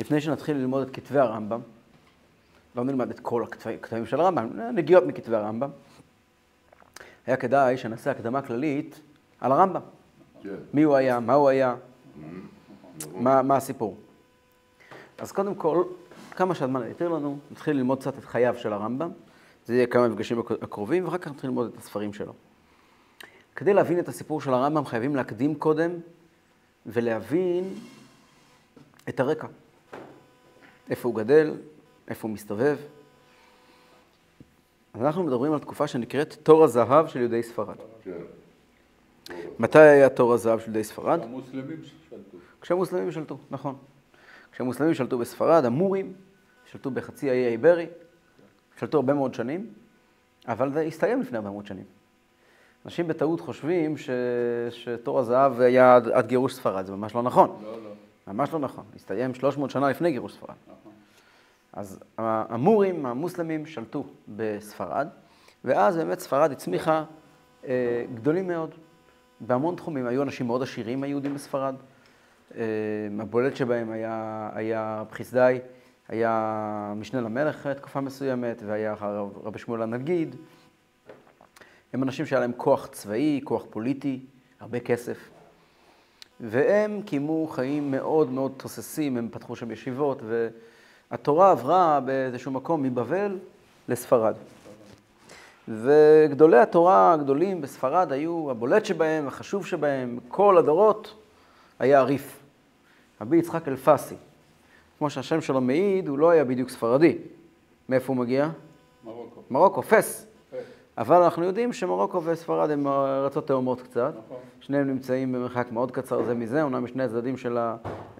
[0.00, 1.60] לפני שנתחיל ללמוד את כתבי הרמב"ם,
[2.76, 5.70] לא נלמד את כל הכתבים של הרמב"ם, נגיעות מכתבי הרמב"ם,
[7.26, 9.00] היה כדאי שנעשה הקדמה כללית
[9.40, 9.80] על הרמב"ם.
[10.42, 10.48] כן.
[10.74, 11.74] מי הוא היה, מה הוא היה.
[13.14, 13.96] מה, מה הסיפור.
[15.18, 15.84] אז קודם כל,
[16.30, 19.10] כמה שהזמן יתיר לנו, נתחיל ללמוד קצת את חייו של הרמב"ם.
[19.66, 22.32] זה יהיה כמה מפגשים הקרובים, ואחר כך נתחיל ללמוד את הספרים שלו.
[23.56, 25.90] כדי להבין את הסיפור של הרמב"ם חייבים להקדים קודם
[26.86, 27.74] ולהבין
[29.08, 29.46] את הרקע.
[30.90, 31.54] איפה הוא גדל,
[32.08, 32.76] איפה הוא מסתובב.
[34.94, 37.76] אז אנחנו מדברים על תקופה שנקראת תור הזהב של יהודי ספרד.
[38.02, 38.10] כן.
[39.58, 41.22] מתי היה תור הזהב של יהודי ספרד?
[41.22, 42.36] המוסלמים שלטו.
[42.60, 43.74] כשהמוסלמים שלטו, נכון.
[44.52, 46.12] כשהמוסלמים שלטו בספרד, המורים
[46.70, 47.86] שלטו בחצי האי האיברי,
[48.78, 49.72] שלטו הרבה מאוד שנים,
[50.48, 51.84] אבל זה הסתיים לפני הרבה מאוד שנים.
[52.84, 54.10] אנשים בטעות חושבים ש...
[54.70, 57.58] שתור הזהב היה עד, עד גירוש ספרד, זה ממש לא נכון.
[57.62, 57.89] לא, לא.
[58.32, 58.84] ממש לא נכון.
[58.96, 60.54] הסתיים 300 שנה לפני גירוש ספרד.
[60.66, 60.92] נכון.
[61.72, 65.08] אז המורים, המוסלמים, שלטו בספרד,
[65.64, 67.04] ואז באמת ספרד הצמיחה
[67.64, 68.74] אה, גדולים מאוד,
[69.40, 70.06] בהמון תחומים.
[70.06, 71.74] היו אנשים מאוד עשירים, היהודים בספרד.
[72.56, 72.62] אה,
[73.20, 75.58] הבולט שבהם היה, היה חסדאי,
[76.08, 78.94] היה משנה למלך תקופה מסוימת, והיה
[79.44, 80.36] רבי שמואל הנגיד.
[81.92, 84.26] הם אנשים שהיה להם כוח צבאי, כוח פוליטי,
[84.60, 85.29] הרבה כסף.
[86.40, 90.22] והם קיימו חיים מאוד מאוד תוססים, הם פתחו שם ישיבות,
[91.10, 93.38] והתורה עברה באיזשהו מקום מבבל
[93.88, 94.34] לספרד.
[95.68, 101.14] וגדולי התורה הגדולים בספרד היו, הבולט שבהם, החשוב שבהם, כל הדורות,
[101.78, 102.40] היה הריף.
[103.20, 104.14] רבי יצחק אלפסי.
[104.98, 107.18] כמו שהשם שלו מעיד, הוא לא היה בדיוק ספרדי.
[107.88, 108.48] מאיפה הוא מגיע?
[109.04, 109.42] מרוקו.
[109.50, 110.26] מרוקו, פס.
[110.98, 114.14] אבל אנחנו יודעים שמרוקו וספרד הם ארצות תאומות קצת.
[114.26, 114.36] נכון.
[114.60, 117.58] שניהם נמצאים במרחק מאוד קצר זה מזה, אומנם משני הצדדים של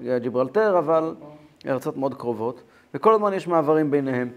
[0.01, 1.37] הג'יברלטר, אבל נכון.
[1.67, 2.63] ארצות מאוד קרובות.
[2.95, 4.29] וכל הזמן יש מעברים ביניהם.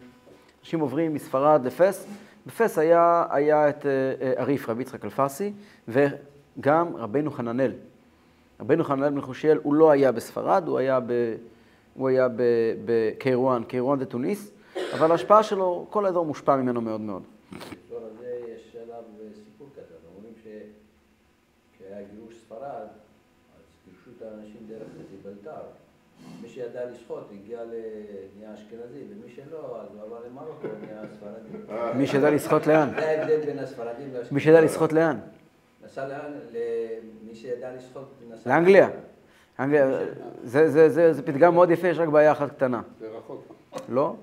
[0.61, 2.07] אנשים עוברים מספרד לפס.
[2.47, 3.85] בפס היה, היה את
[4.35, 5.53] עריף, רבי יצחק אלפסי,
[5.87, 7.71] וגם רבנו חננאל.
[8.61, 11.35] רבנו חננאל בן חושיאל, הוא לא היה בספרד, הוא היה, ב,
[11.93, 12.27] הוא היה
[12.85, 14.51] בקיירואן, קיירואן זה תוניס,
[14.93, 17.23] אבל ההשפעה שלו, כל האזור מושפע ממנו מאוד מאוד.
[26.41, 31.97] מי שידע לשחוט הגיע לנהיה אשכנזי, ומי שלא, אז הוא עבר למרוקו, נהיה ספרדי.
[31.97, 32.89] מי שידע לשחוט לאן?
[32.95, 34.35] זה ההבדל בין הספרדים לאשכנזים.
[34.35, 35.19] מי שידע לשחוט לאן?
[35.85, 36.31] נסע לאן?
[36.51, 38.49] למי שידע לשחוט, נסע...
[38.49, 38.89] לאנגליה.
[39.59, 39.87] אנגליה,
[40.43, 42.81] זה, זה, זה, זה פתגם מאוד יפה, יש רק בעיה אחת קטנה.
[42.99, 43.55] זה רחוק.
[43.89, 44.15] לא.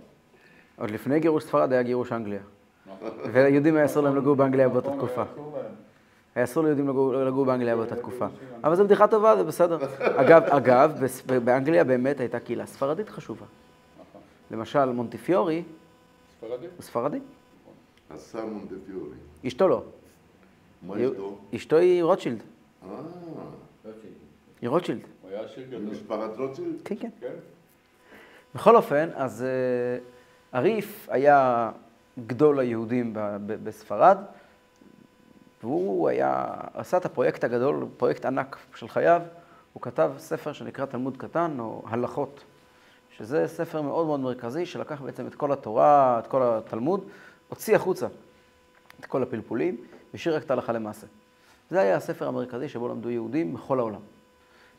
[0.79, 2.41] עוד לפני גירוש ספרד היה גירוש אנגליה.
[3.33, 5.23] ויהודים היה אסור להם לגור באנגליה באותה תקופה.
[6.41, 6.89] היה אסור ליהודים
[7.27, 8.27] לגור באנגליה באותה תקופה.
[8.65, 9.78] אבל זו בדיחה טובה, זה בסדר.
[9.99, 10.93] אגב, אגב,
[11.45, 13.47] באנגליה באמת הייתה קהילה ספרדית חשובה.
[14.51, 15.62] למשל, מונטיפיורי,
[16.39, 16.67] ספרדי?
[16.77, 17.19] הוא ספרדי.
[18.11, 19.17] השר מונטיפיורי.
[19.47, 19.83] אשתו לא.
[20.83, 21.39] מה אשתו?
[21.55, 22.43] אשתו היא רוטשילד.
[22.83, 22.89] אה,
[24.61, 25.01] היא רוטשילד.
[25.22, 25.81] הוא היה עשיר גדול.
[25.81, 26.75] משפחת רוטשילד?
[26.84, 27.09] כן, כן.
[27.21, 27.33] כן?
[28.55, 29.49] בכל אופן, אז אה,
[30.59, 31.71] הריף היה
[32.27, 34.19] גדול היהודים ב- ב- בספרד,
[35.62, 36.44] והוא היה,
[36.75, 39.22] עשה את הפרויקט הגדול, פרויקט ענק של חייו.
[39.72, 42.44] הוא כתב ספר שנקרא תלמוד קטן, או הלכות,
[43.16, 47.04] שזה ספר מאוד מאוד מרכזי, שלקח בעצם את כל התורה, את כל התלמוד,
[47.48, 48.06] הוציא החוצה
[49.00, 49.76] את כל הפלפולים,
[50.12, 51.06] והשאיר רק את ההלכה למעשה.
[51.71, 54.00] זה היה הספר המרכזי שבו למדו יהודים בכל העולם.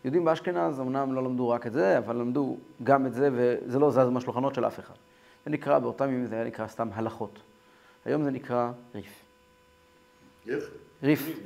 [0.04, 3.92] יהודים באשכנז אמנם לא למדו רק את זה, אבל למדו גם את זה, וזה לא
[3.92, 4.94] זז מהשולחנות של אף אחד.
[5.46, 7.40] זה נקרא, באותם ימים זה היה נקרא סתם הלכות.
[8.06, 9.21] היום זה נקרא ריף.
[10.48, 10.64] איך?
[11.04, 11.40] ריף.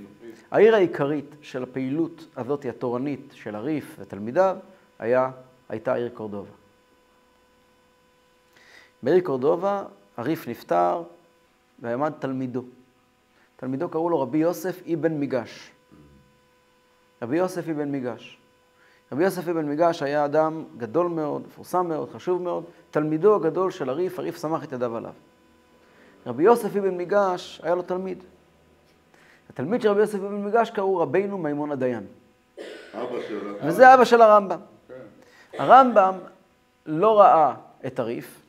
[0.52, 4.58] העיר העיקרית של הפעילות הזאת התורנית של הריף ותלמידיו
[5.00, 5.32] היה,
[5.70, 6.52] הייתה העיר קורדובה.
[9.04, 9.84] בעיר קורדובה
[10.18, 11.04] הריף נפטר
[11.80, 12.64] ועמד תלמידו.
[13.56, 15.72] תלמידו קראו לו רבי יוסף אבן מיגש.
[17.22, 18.38] רבי יוסף אבן מיגש.
[19.12, 23.90] רבי יוסף אבן מיגש היה אדם גדול מאוד, מפורסם מאוד, חשוב מאוד, תלמידו הגדול של
[23.90, 25.14] הריף, הריף סמך את ידיו עליו.
[26.26, 28.24] רבי יוסף אבן מיגש היה לו תלמיד.
[29.50, 32.06] התלמיד של רבי יוסף אבן מיגש קראו רבינו מימון הדיין.
[32.94, 33.56] אבא שלו.
[33.64, 34.60] וזה אבא של הרמב"ם.
[34.88, 34.94] כן.
[35.58, 36.16] הרמב"ם
[36.86, 37.54] לא ראה
[37.86, 38.42] את הריף,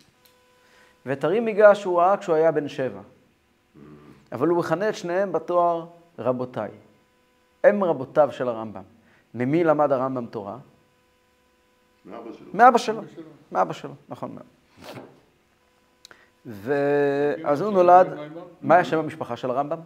[1.07, 3.01] ואת הרי מיגש הוא ראה כשהוא היה בן שבע.
[4.33, 5.87] אבל הוא מכנה את שניהם בתואר
[6.19, 6.71] רבותיי.
[7.65, 8.83] הם רבותיו של הרמב"ם.
[9.35, 10.57] ממי למד הרמב"ם תורה?
[12.05, 12.47] מאבא שלו.
[12.55, 13.03] מאבא שלו.
[13.53, 14.47] מאבא שלו, נכון מאוד.
[16.47, 18.07] ואז הוא נולד,
[18.63, 19.79] מה היה שם המשפחה של הרמב"ם?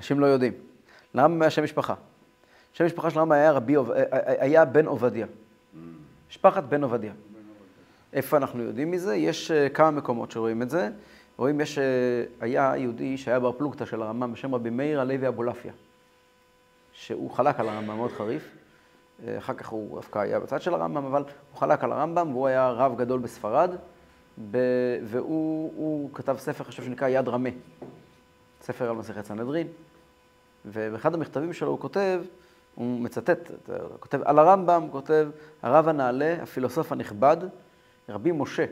[0.00, 0.52] אנשים לא יודעים.
[1.14, 1.94] לרמב"ם היה שם משפחה.
[2.72, 3.90] שם משפחה של הרמב"ם היה, רבי, עוב-
[4.38, 5.26] היה בן עובדיה.
[6.30, 7.12] משפחת בן עובדיה.
[8.12, 9.16] איפה אנחנו יודעים מזה?
[9.16, 10.88] יש אה, כמה מקומות שרואים את זה.
[11.36, 11.84] רואים, יש, אה,
[12.40, 15.72] היה יהודי שהיה בר פלוגתא של הרמב"ם בשם רבי מאיר הלוי אבולעפיה,
[16.92, 18.48] שהוא חלק על הרמב"ם מאוד חריף.
[19.26, 22.46] אה, אחר כך הוא דווקא היה בצד של הרמב"ם, אבל הוא חלק על הרמב"ם והוא
[22.46, 23.70] היה רב גדול בספרד,
[24.50, 24.58] ב...
[25.04, 27.48] והוא הוא כתב ספר חשוב שנקרא יד רמה,
[28.60, 29.66] ספר על מסכת סנהדרין,
[30.64, 32.22] ובאחד המכתבים שלו הוא כותב,
[32.74, 35.28] הוא מצטט, הוא כותב על הרמב"ם, הוא כותב,
[35.62, 37.36] הרב הנעלה, הפילוסוף הנכבד,
[38.08, 38.64] רבי משה,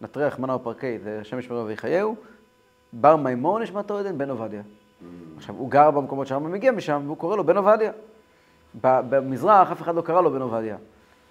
[0.00, 2.16] נטרי רחמנא ופרקי, זה השם ישמרו ויחייהו,
[2.92, 4.62] בר מימון נשמתו עדן, בן עובדיה.
[5.36, 7.92] עכשיו, הוא גר במקומות שהרמב"ם מגיע משם, והוא קורא לו בן עובדיה.
[8.82, 10.76] במזרח אף אחד לא קרא לו בן עובדיה,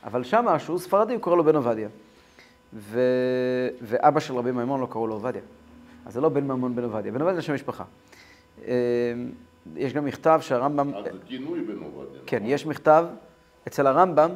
[0.03, 1.89] אבל שמה, שהוא ספרדי, הוא קורא לו בן עובדיה.
[2.73, 2.99] ו...
[3.81, 5.41] ואבא של רבי מימון לא קראו לו עובדיה.
[6.05, 7.83] אז זה לא בן מימון בן עובדיה, בן עובדיה זה שם משפחה.
[9.67, 10.95] אה, יש גם מכתב שהרמב"ם...
[10.95, 12.21] אז זה כינוי בן עובדיה.
[12.25, 13.05] כן, יש מכתב
[13.67, 14.29] אצל הרמב"ם,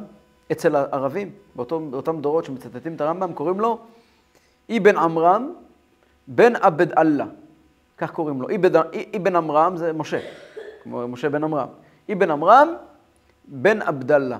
[0.52, 3.78] אצל הערבים, באותו, באותם דורות שמצטטים את הרמב"ם, קוראים לו
[4.76, 5.52] אבן עמרם
[6.28, 7.26] בן עבד אללה.
[7.98, 8.48] כך קוראים לו.
[9.16, 10.20] אבן, עמרם זה משה,
[10.82, 11.68] כמו משה בן עמרם.
[12.12, 12.68] אבן עמרם
[13.48, 14.38] בן עבדאללה.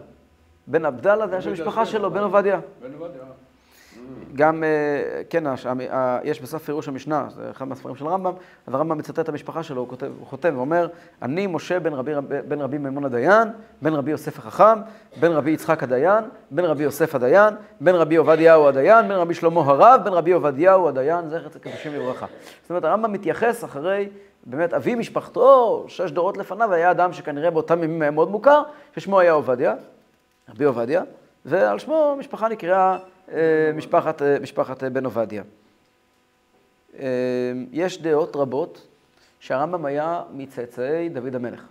[0.66, 2.60] בן עבדאללה זה השם המשפחה שלו, בן עובדיה.
[2.82, 3.22] בן עובדיה.
[4.34, 5.44] גם, אה, כן,
[6.24, 8.32] יש בסוף פירוש המשנה, זה אחד מהספרים של הרמב"ם,
[8.66, 10.88] אז הרמב"ם מצטט את המשפחה שלו, הוא כותב, הוא חותם ואומר,
[11.22, 12.12] אני משה בן רבי,
[12.48, 13.48] בן רבי מימון הדיין,
[13.82, 14.78] בן רבי יוסף החכם,
[15.20, 19.60] בן רבי יצחק הדיין, בן רבי יוסף הדיין, בן רבי עובדיהו הדיין, בן רבי שלמה
[19.60, 22.26] הרב, בן רבי עובדיהו הדיין, זכר קדושים לברכה.
[22.62, 24.08] זאת אומרת, הרמב"ם מתייחס אחרי,
[24.46, 28.62] באמת, אבי משפחתו, שש דורות לפניו, היה אדם שכנראה באותם ימים היה מאוד מוכר,
[28.96, 29.74] ששמו היה עובדיה,
[30.48, 31.02] רבי עובדיה,
[31.44, 32.98] ועל שמו המשפחה נקראה אה,
[33.74, 35.42] משפחת, אה, משפחת אה, בן עובדיה.
[36.98, 38.86] אה, יש דעות רבות
[39.40, 41.66] שהרמב"ם היה מצאצאי דוד המלך.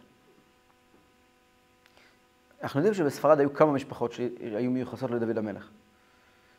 [2.63, 5.69] אנחנו יודעים שבספרד היו כמה משפחות שהיו מיוחסות לדוד המלך.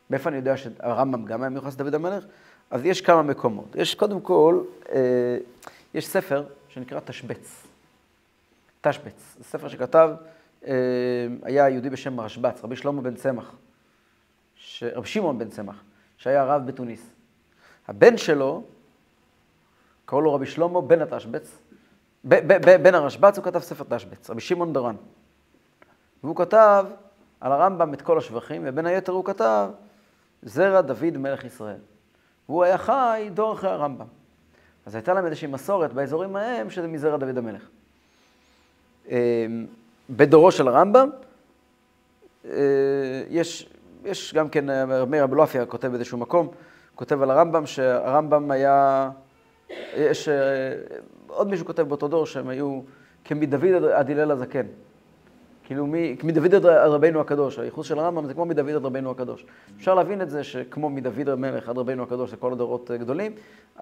[0.09, 2.23] מאיפה אני יודע שהרמב"ם גם היה מיוחס לדוד המלך?
[2.71, 3.75] אז יש כמה מקומות.
[3.75, 4.61] יש קודם כל,
[4.91, 5.37] אה,
[5.93, 7.67] יש ספר שנקרא תשבץ.
[8.81, 10.09] תשבץ, זה ספר שכתב,
[10.67, 10.73] אה,
[11.43, 13.55] היה יהודי בשם רשב"ץ, רבי שלמה בן צמח,
[14.57, 14.83] ש...
[14.83, 15.83] רבי שמעון בן צמח,
[16.17, 17.09] שהיה רב בתוניס.
[17.87, 18.63] הבן שלו,
[20.05, 21.57] קראו לו רבי שלמה בן התשבץ,
[22.23, 24.95] בן הרשב"ץ, הוא כתב ספר תשבץ, רבי שמעון דרן.
[26.23, 26.85] והוא כתב
[27.41, 29.69] על הרמב"ם את כל השבחים, ובין היתר הוא כתב,
[30.43, 31.79] זרע דוד מלך ישראל.
[32.49, 34.05] והוא היה חי דור אחרי הרמב"ם.
[34.85, 37.67] אז הייתה להם איזושהי מסורת באזורים ההם, שזה מזרע דוד המלך.
[39.09, 39.65] אמ,
[40.09, 41.09] בדורו של הרמב"ם,
[42.45, 42.51] אה,
[43.29, 43.69] יש,
[44.07, 46.47] יש גם כן, אה, מאיר אבולעפיה כותב באיזשהו מקום,
[46.95, 49.09] כותב על הרמב"ם שהרמב"ם היה,
[49.97, 50.35] יש, אה,
[51.27, 52.81] עוד מישהו כותב באותו דור שהם היו
[53.25, 54.65] כמדוד עד הלל הזקן.
[55.63, 55.87] כאילו
[56.23, 59.45] מדוד עד רבינו הקדוש, הייחוס של הרמב"ם זה כמו מדוד עד רבינו הקדוש.
[59.77, 63.31] אפשר להבין את זה שכמו מדוד המלך עד רבינו הקדוש זה כל הדורות אה, גדולים,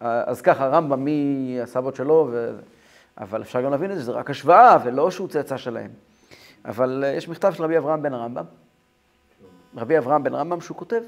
[0.01, 2.55] אז ככה הרמב"ם מהסבות שלו, ו...
[3.17, 5.91] אבל אפשר גם להבין את זה, זה רק השוואה ולא שהוא צאצא שלהם.
[6.65, 8.43] אבל יש מכתב של רבי אברהם בן הרמב"ם,
[9.75, 11.01] רבי אברהם בן הרמב"ם, שהוא כותב,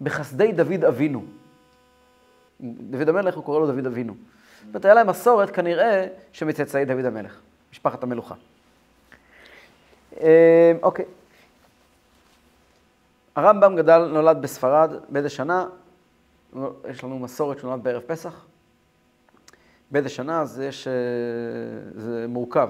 [0.00, 1.24] בחסדי דוד אבינו.
[2.60, 4.14] דוד המלך, הוא קורא לו דוד אבינו.
[4.14, 7.40] זאת אומרת, היה להם מסורת כנראה שמצאצאי דוד המלך,
[7.72, 8.34] משפחת המלוכה.
[10.20, 11.04] אה, אוקיי.
[13.36, 15.66] הרמב"ם גדל, נולד בספרד, באיזה שנה?
[16.88, 18.44] יש לנו מסורת שהוא נולד בערב פסח.
[19.90, 20.92] באיזה שנה, אז יש, אה,
[21.94, 22.68] זה מורכב.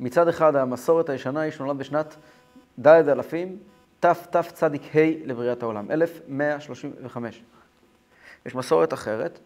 [0.00, 2.16] מצד אחד, המסורת הישנה היא שנולד בשנת
[2.80, 3.58] ד' אלפים,
[4.02, 4.68] תתצ"ה
[5.24, 7.42] לבריאת העולם, 1135.
[8.46, 9.38] יש מסורת אחרת,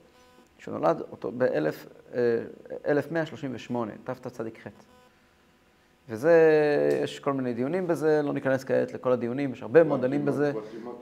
[0.59, 4.67] שנולד אותו ב-1138, תתצ"ח.
[6.09, 6.33] וזה,
[7.03, 10.53] יש כל מיני דיונים בזה, לא ניכנס כעת לכל הדיונים, יש הרבה מאוד דנים בזה,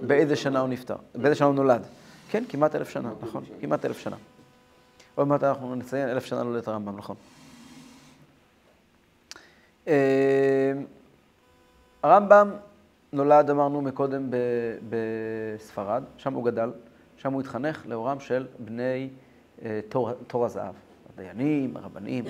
[0.01, 1.87] באיזה שנה הוא נפטר, באיזה שנה הוא נולד.
[2.31, 4.17] כן, כמעט אלף שנה, נכון, כמעט אלף שנה.
[5.15, 7.17] עוד מעט אנחנו נציין אלף שנה לולדת הרמב"ם, נכון.
[9.89, 10.73] אה,
[12.03, 12.51] הרמב"ם
[13.15, 14.31] נולד, אמרנו מקודם,
[14.89, 16.71] בספרד, שם הוא גדל,
[17.17, 19.11] שם הוא התחנך לאורם של בני
[19.63, 20.75] אה, תור, תור הזהב,
[21.13, 22.25] הדיינים, הרבנים.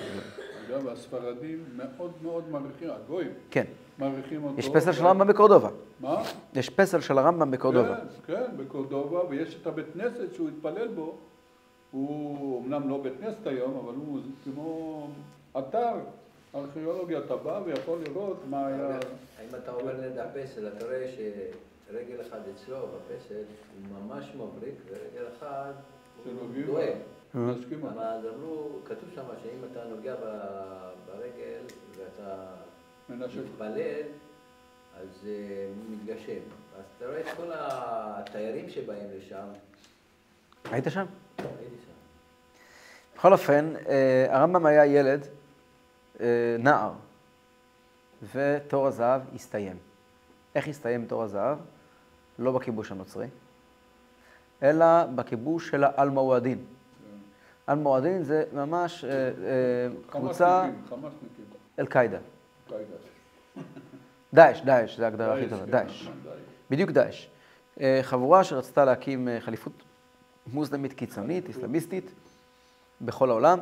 [0.69, 3.63] אגב, הספרדים מאוד מאוד מעריכים, הגויים כן,
[3.97, 4.59] מעריכים אותו.
[4.59, 5.69] יש פסל של הרמב"ם בקורדובה.
[5.99, 6.23] מה?
[6.53, 7.95] יש פסל של הרמב"ם בקורדובה.
[7.95, 11.15] כן, כן, בקורדובה, ויש את הבית כנסת שהוא התפלל בו.
[11.91, 15.07] הוא אמנם לא בית כנסת היום, אבל הוא כמו
[15.57, 15.93] אתר
[16.55, 17.19] ארכיאולוגיה.
[17.19, 18.99] אתה בא ויכול לראות מה היה...
[19.49, 25.27] אם אתה עובר ליד הפסל, אתה רואה שרגל אחד אצלו בפסל הוא ממש מבריק, ורגל
[25.37, 25.71] אחד
[26.15, 26.95] הוא שנוגעים דואג.
[27.35, 27.51] אה.
[27.93, 30.15] אבל אז אמרו, כתוב שם שאם אתה נוגע
[31.07, 31.61] ברגל
[31.97, 32.45] ואתה.
[33.09, 34.01] מתפלל,
[34.99, 36.41] אז אה, מתגשם.
[36.77, 39.45] אז אתה רואה את כל התיירים שבאים לשם,
[40.71, 41.05] היית שם?
[41.37, 41.91] הייתי שם.
[43.15, 45.27] בכל אופן, אה, הרמב"ם היה ילד,
[46.59, 46.91] נער,
[48.33, 49.77] ותור הזהב הסתיים.
[50.55, 51.57] איך הסתיים תור הזהב?
[52.39, 53.27] לא בכיבוש הנוצרי,
[54.63, 56.65] אלא בכיבוש של האלמואדין.
[57.69, 59.31] אלמואדין זה ממש אה, אה,
[60.09, 61.45] קבוצה, חמאסניקים, חמאסניקים.
[61.79, 62.17] אל-קאעידה.
[62.69, 62.95] קאידה.
[64.33, 66.01] דאעש, דאעש, זה ההגדרה הכי טובה, כן, דאעש.
[66.01, 66.35] נכון, דאעש.
[66.69, 67.27] בדיוק דאעש.
[67.79, 69.73] אה, חבורה שרצתה להקים אה, חליפות
[70.53, 72.11] מוסלמית קיצונית, אסלאמיסטית,
[73.01, 73.59] בכל העולם,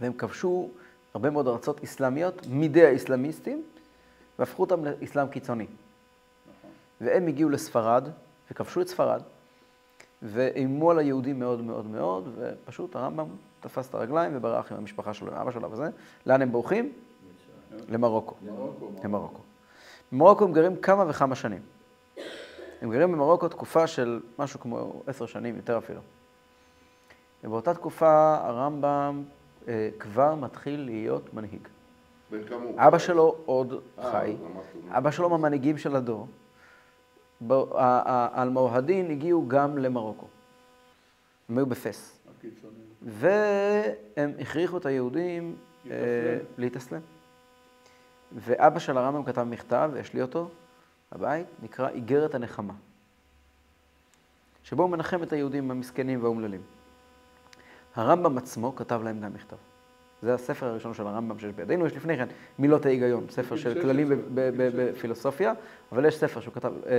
[0.00, 0.70] והם כבשו
[1.14, 3.62] הרבה מאוד ארצות אסלאמיות מידי האסלאמיסטים,
[4.38, 5.66] והפכו אותם לאסלאם קיצוני.
[5.66, 6.70] נכון.
[7.00, 8.08] והם הגיעו לספרד,
[8.50, 9.22] וכבשו את ספרד,
[10.22, 13.26] ואיימו על היהודים מאוד מאוד מאוד, ופשוט הרמב"ם
[13.60, 15.88] תפס את הרגליים וברח עם המשפחה שלו, עם אבא שלו וזה.
[16.26, 16.92] לאן הם בורחים?
[17.88, 18.34] למרוקו.
[18.42, 19.40] מרוקו, למרוקו.
[20.12, 21.62] במרוקו הם גרים כמה וכמה שנים.
[22.82, 26.00] הם גרים במרוקו תקופה של משהו כמו עשר שנים, יותר אפילו.
[27.44, 29.22] ובאותה תקופה הרמב"ם
[29.98, 31.68] כבר מתחיל להיות מנהיג.
[32.30, 32.74] בן כמה הוא?
[32.78, 34.36] אבא שלו עוד אה, חי,
[34.88, 36.28] אבא שלו מהמנהיגים של הדור.
[37.50, 40.26] האלמוהדין הגיעו גם למרוקו.
[41.48, 42.18] הם היו בפס.
[43.02, 45.56] והם הכריחו את היהודים
[45.90, 46.54] אה, להתאסלם.
[46.58, 47.00] להתאסלם.
[48.32, 50.50] ואבא של הרמב"ם כתב מכתב, יש לי אותו
[51.12, 52.74] בבית, נקרא איגרת הנחמה.
[54.62, 56.60] שבו הוא מנחם את היהודים המסכנים והאומללים.
[57.94, 59.56] הרמב"ם עצמו כתב להם גם מכתב.
[60.22, 62.26] זה הספר הראשון של הרמב"ם שיש בידינו, יש לפני כן
[62.58, 64.92] מילות ההיגיון, ספר של 16, כללים בגיל 16.
[64.92, 65.52] בפילוסופיה,
[65.92, 66.94] אבל יש ספר שהוא כתב, אה, אה,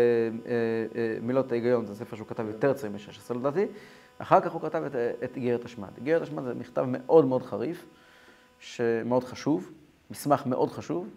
[0.96, 3.66] אה, מילות ההיגיון, זה ספר שהוא כתב יותר צעיר מ-16 לדעתי,
[4.18, 4.84] אחר כך הוא כתב
[5.24, 5.90] את, איגרת השמד.
[5.98, 7.86] איגרת השמד זה מכתב מאוד מאוד חריף,
[8.60, 9.72] שמאוד חשוב,
[10.12, 11.10] מסמך מאוד חשוב,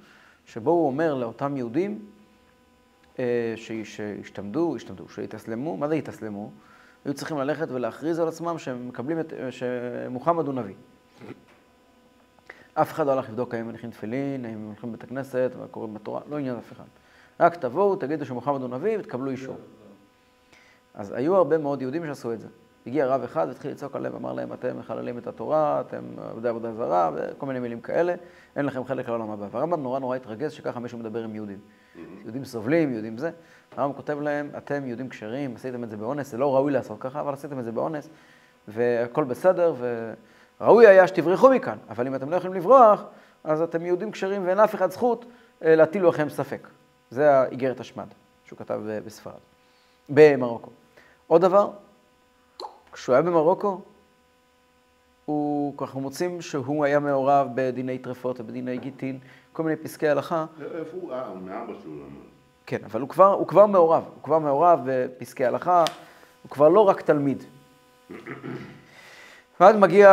[0.46, 2.06] שבו הוא אומר לאותם יהודים
[3.56, 6.50] שהשתמדו, השתמדו, שהתאסלמו, מה זה התאסלמו?
[7.06, 10.74] היו צריכים ללכת ולהכריז על עצמם שהם מקבלים את, שמוחמד הוא נביא.
[12.74, 15.94] אף אחד לא הלך לבדוק האם מניחים תפילין, האם הם הולכים לבית הכנסת, מה קוראים
[15.94, 16.84] בתורה, לא עניין אף אחד.
[17.40, 19.56] רק תבואו, תגידו שמוחמד הוא נביא ותקבלו אישור.
[20.94, 22.48] אז היו הרבה מאוד יהודים שעשו את זה.
[22.86, 26.72] הגיע רב אחד והתחיל לצעוק עליהם, אמר להם, אתם מחללים את התורה, אתם עובדי עבודה
[26.72, 28.14] זרה, וכל מיני מילים כאלה,
[28.56, 29.46] אין לכם חלק לעולם הבא.
[29.50, 31.58] והרמב"ם נורא נורא התרגז שככה מישהו מדבר עם יהודים.
[32.22, 33.30] יהודים סובלים, יהודים זה.
[33.76, 37.20] הרמב"ם כותב להם, אתם יהודים כשרים, עשיתם את זה באונס, זה לא ראוי לעשות ככה,
[37.20, 38.08] אבל עשיתם את זה באונס,
[38.68, 39.74] והכל בסדר,
[40.60, 43.04] וראוי היה שתברחו מכאן, אבל אם אתם לא יכולים לברוח,
[43.44, 45.24] אז אתם יהודים כשרים ואין לאף אחד זכות
[45.64, 46.68] אה, להטיל לכם ספק.
[47.10, 48.06] זה האיגרת השמד
[48.44, 49.32] שהוא כתב בספרד,
[50.08, 50.70] במרוקו.
[51.26, 51.70] עוד דבר,
[52.92, 53.80] כשהוא היה במרוקו,
[55.26, 59.18] הוא, אנחנו מוצאים שהוא היה מעורב בדיני טרפות ובדיני גיטין,
[59.52, 60.46] כל מיני פסקי הלכה.
[60.60, 61.12] איפה הוא?
[61.12, 62.26] אה, הוא מאבא שלו למד.
[62.66, 65.84] כן, אבל הוא כבר, הוא כבר מעורב, הוא כבר מעורב בפסקי הלכה,
[66.42, 67.42] הוא כבר לא רק תלמיד.
[69.60, 70.08] ואז מגיע,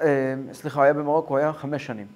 [0.00, 2.06] אה, סליחה, הוא היה במרוקו, הוא היה חמש שנים.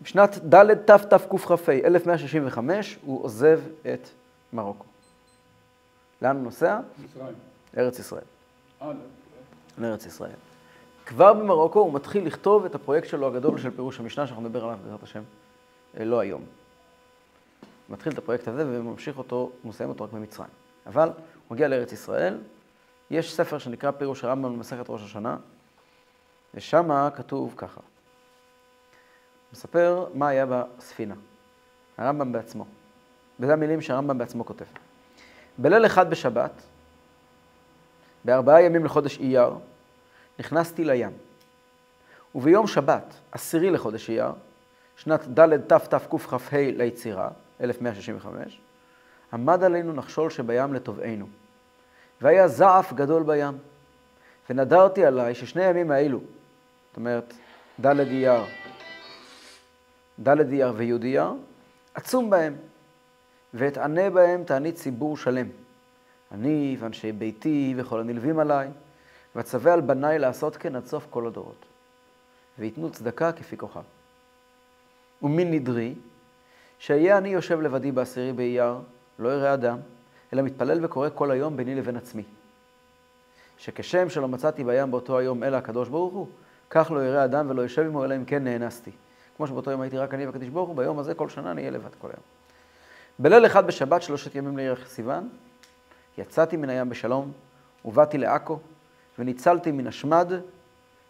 [0.00, 3.60] בשנת ד' תתקכ"ה, 1165, הוא עוזב
[3.94, 4.08] את
[4.52, 4.84] מרוקו.
[6.22, 6.80] לאן הוא נוסע?
[7.04, 7.34] מצרים.
[7.74, 8.24] לארץ ישראל.
[8.82, 8.92] אה,
[9.78, 10.30] לארץ ישראל.
[11.06, 14.78] כבר במרוקו הוא מתחיל לכתוב את הפרויקט שלו הגדול של פירוש המשנה, שאנחנו נדבר עליו
[14.84, 15.22] בעזרת השם,
[15.98, 16.40] אה, לא היום.
[16.40, 20.50] הוא מתחיל את הפרויקט הזה וממשיך אותו, מסיים אותו רק במצרים.
[20.86, 21.14] אבל הוא
[21.54, 22.38] מגיע לארץ ישראל,
[23.10, 25.36] יש ספר שנקרא פירוש הרמב"ם במסכת ראש השנה,
[26.54, 27.80] ושם כתוב ככה.
[29.52, 31.14] מספר מה היה בספינה.
[31.98, 32.64] הרמב"ם בעצמו.
[33.40, 34.64] וזה המילים שהרמב"ם בעצמו כותב.
[35.58, 36.62] בליל אחד בשבת,
[38.24, 39.50] בארבעה ימים לחודש אייר,
[40.38, 41.12] נכנסתי לים.
[42.34, 44.32] וביום שבת, עשירי לחודש אייר,
[44.96, 47.28] שנת ד' תתקכ"ה ליצירה,
[47.60, 48.60] 1165,
[49.32, 51.26] עמד עלינו נחשול שבים לטובענו.
[52.20, 53.58] והיה זעף גדול בים.
[54.50, 56.20] ונדרתי עליי ששני הימים האלו,
[56.88, 57.34] זאת אומרת,
[57.80, 58.44] ד' אייר,
[60.22, 61.32] ד' אייר וי' אייר,
[61.94, 62.56] עצום בהם,
[63.54, 65.46] ואתענה בהם תענית ציבור שלם.
[66.32, 68.68] אני ואנשי ביתי וכל הנלווים עליי,
[69.36, 71.64] ואצווה על בניי לעשות כן עד סוף כל הדורות.
[72.58, 73.80] וייתנו צדקה כפי כוחם.
[75.22, 75.94] ומין נדרי,
[76.78, 78.74] שאהיה אני יושב לבדי בעשירי באייר,
[79.18, 79.78] לא יראה אדם,
[80.32, 82.22] אלא מתפלל וקורא כל היום ביני לבין עצמי.
[83.58, 86.28] שכשם שלא מצאתי בים באותו היום אלא הקדוש ברוך הוא,
[86.70, 88.90] כך לא יראה אדם ולא יושב עמו אלא אם כן נאנסתי.
[89.36, 91.70] כמו שבאותו יום הייתי רק אני והקדוש ברוך הוא, ביום הזה כל שנה אני אהיה
[91.70, 92.22] לבד כל היום.
[93.18, 95.28] בליל אחד בשבת, שלושת ימים לערך סיוון,
[96.18, 97.32] יצאתי מן הים בשלום,
[97.84, 98.58] ובאתי לעכו,
[99.18, 100.32] וניצלתי מן השמד,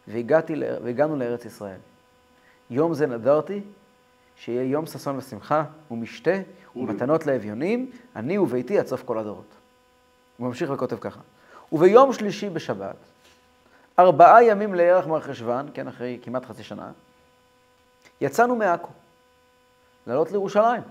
[0.08, 1.78] והגעתי, והגענו לארץ ישראל.
[2.70, 3.60] יום זה נדרתי,
[4.36, 6.30] שיהיה יום ששון ושמחה ומשתה
[6.76, 9.46] ומתנות לאביונים, אני וביתי עד סוף כל הדורות.
[10.36, 11.20] הוא ממשיך וכותב ככה.
[11.72, 12.96] וביום שלישי בשבת,
[13.98, 16.92] ארבעה ימים לירח מרחשוון, כן, אחרי כמעט חצי שנה,
[18.20, 18.90] יצאנו מעכו,
[20.06, 20.82] לעלות לירושלים,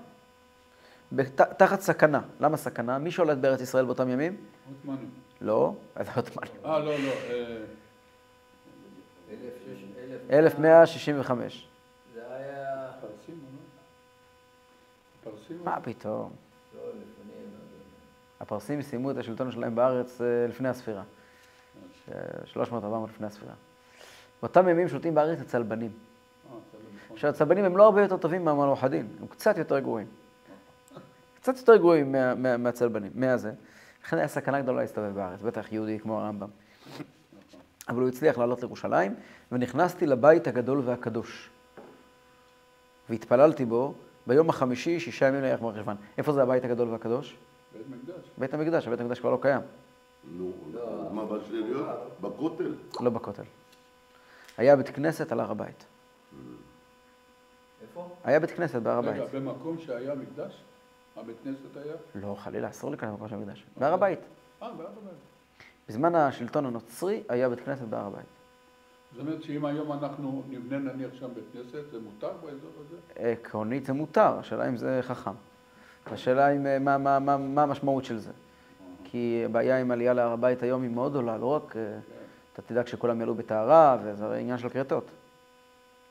[1.11, 2.21] בת- תחת סכנה.
[2.39, 2.97] למה סכנה?
[2.97, 4.35] מי שולט בארץ ישראל באותם ימים?
[4.67, 5.24] עות'מאנים.
[5.41, 6.51] לא, אז העות'מאנים.
[6.65, 6.91] אה, לא, לא.
[6.91, 7.57] אה,
[9.31, 9.83] אלף שש-
[10.31, 11.67] אלף- 1165.
[12.13, 12.91] זה היה...
[13.01, 13.39] פרסים,
[15.25, 15.31] לא?
[15.31, 15.57] פרסים?
[15.63, 16.31] מה פתאום?
[16.75, 16.81] לא.
[16.81, 16.91] אבל-
[18.39, 21.03] הפרסים סיימו את השלטון שלהם בארץ אה, לפני הספירה.
[22.09, 22.11] 300-400
[23.09, 23.53] לפני הספירה.
[24.41, 25.91] באותם ימים שולטים בארץ הצלבנים.
[25.91, 26.57] אה, לא
[27.05, 27.15] נכון.
[27.15, 30.07] עכשיו, הצלבנים הם לא הרבה יותר טובים מהמלוכדין, הם קצת יותר גרועים.
[31.35, 33.51] קצת יותר גרועים מה, מה, מהצלבנים, מהזה.
[34.05, 36.49] לכן היה סכנה גדולה להסתובב בארץ, בטח יהודי כמו הרמב"ם.
[37.89, 39.15] אבל הוא הצליח לעלות לירושלים,
[39.51, 41.49] ונכנסתי לבית הגדול והקדוש.
[43.09, 43.93] והתפללתי בו
[44.27, 45.95] ביום החמישי, שישה ימים לירח מרחשוון.
[46.17, 47.37] איפה זה הבית הגדול והקדוש?
[47.73, 48.29] בית מקדש.
[48.37, 49.61] בית המקדש, הבית המקדש כבר לא קיים,
[50.31, 51.09] נו, לא.
[51.11, 51.87] מה בשאריות?
[52.21, 52.75] בכותל?
[53.01, 53.43] לא בכותל.
[54.57, 55.85] היה בית כנסת על הר הבית.
[57.81, 58.09] איפה?
[58.23, 59.21] היה בית כנסת בהר הבית.
[59.21, 60.63] רגע, במקום שהיה מקדש?
[61.17, 61.93] הבית כנסת היה?
[62.15, 63.65] לא, חלילה, אסור להיכנס למקום של המקדש.
[63.77, 64.19] בהר הבית.
[64.61, 65.13] אה, בהר הבית.
[65.89, 68.25] בזמן השלטון הנוצרי היה בית כנסת בהר הבית.
[69.11, 72.97] זאת אומרת שאם היום אנחנו נבנה נניח שם בית כנסת, זה מותר באזור הזה?
[73.15, 75.31] עקרונית זה מותר, השאלה אם זה חכם.
[76.05, 78.31] השאלה אם, אה, מה, מה, מה, מה המשמעות של זה.
[79.03, 81.97] כי הבעיה עם עלייה להר הבית היום היא מאוד גדולה, לא רק, אה,
[82.53, 85.11] אתה תדאג שכולם יעלו בטהרה, וזה הרי עניין של כריתות.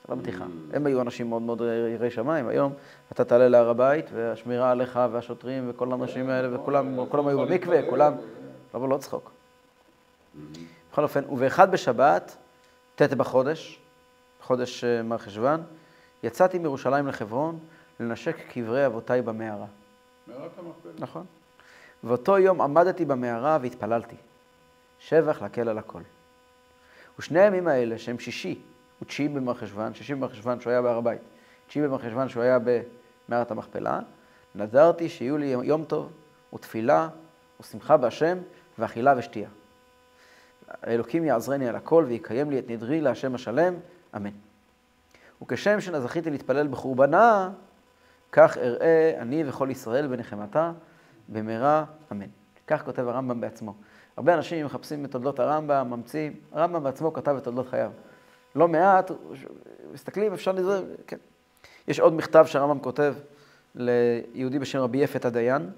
[0.05, 0.45] זה לא בדיחה.
[0.73, 1.63] הם היו אנשים מאוד מאוד
[1.95, 2.73] יראי שמיים, היום
[3.13, 8.15] אתה תעלה להר הבית, והשמירה עליך, והשוטרים, וכל האנשים האלה, וכולם כולם היו במקווה, כולם...
[8.75, 9.31] לא, לא צחוק.
[10.93, 12.37] בכל אופן, ובאחד בשבת,
[12.95, 13.81] ט' בחודש,
[14.41, 15.63] חודש אה, מרחשוון,
[16.23, 17.59] יצאתי מירושלים לחברון
[18.01, 19.67] לנשק קברי אבותיי במערה.
[20.27, 20.93] מערת המכפלה.
[20.99, 21.25] נכון.
[22.05, 24.17] ואותו יום עמדתי במערה והתפללתי.
[24.99, 26.01] שבח לקל על הכל.
[27.19, 28.61] ושני הימים האלה, שהם שישי
[29.05, 31.21] ותשיעי במרחשוון, שישי במרחשוון שהוא היה בהר הבית,
[31.67, 34.01] תשיעי במרחשוון שהוא היה במערת המכפלה,
[34.55, 36.13] נדרתי שיהיו לי יום טוב
[36.55, 37.09] ותפילה
[37.61, 38.39] ושמחה בהשם
[38.79, 39.49] ואכילה ושתייה.
[40.83, 43.75] האלוקים יעזרני על הכל ויקיים לי את נדרי להשם השלם,
[44.17, 44.31] אמן.
[45.43, 47.51] וכשם שזכיתי להתפלל בחורבנה,
[48.33, 50.73] כך אראה אני וכל ישראל בנחמתה,
[51.29, 52.27] במהרה, אמן.
[52.67, 53.75] כך כותב הרמב"ם בעצמו.
[54.17, 56.33] הרבה אנשים מחפשים את תולדות הרמב"ם, ממציאים.
[56.53, 57.91] הרמב"ם בעצמו כתב את תולדות חייו.
[58.55, 59.11] לא מעט,
[59.93, 61.17] מסתכלים, אפשר לזה, כן.
[61.89, 63.15] יש עוד מכתב שהרמב"ם כותב
[63.75, 65.63] ליהודי בשם רבי יפת הדיין.
[65.63, 65.71] הוא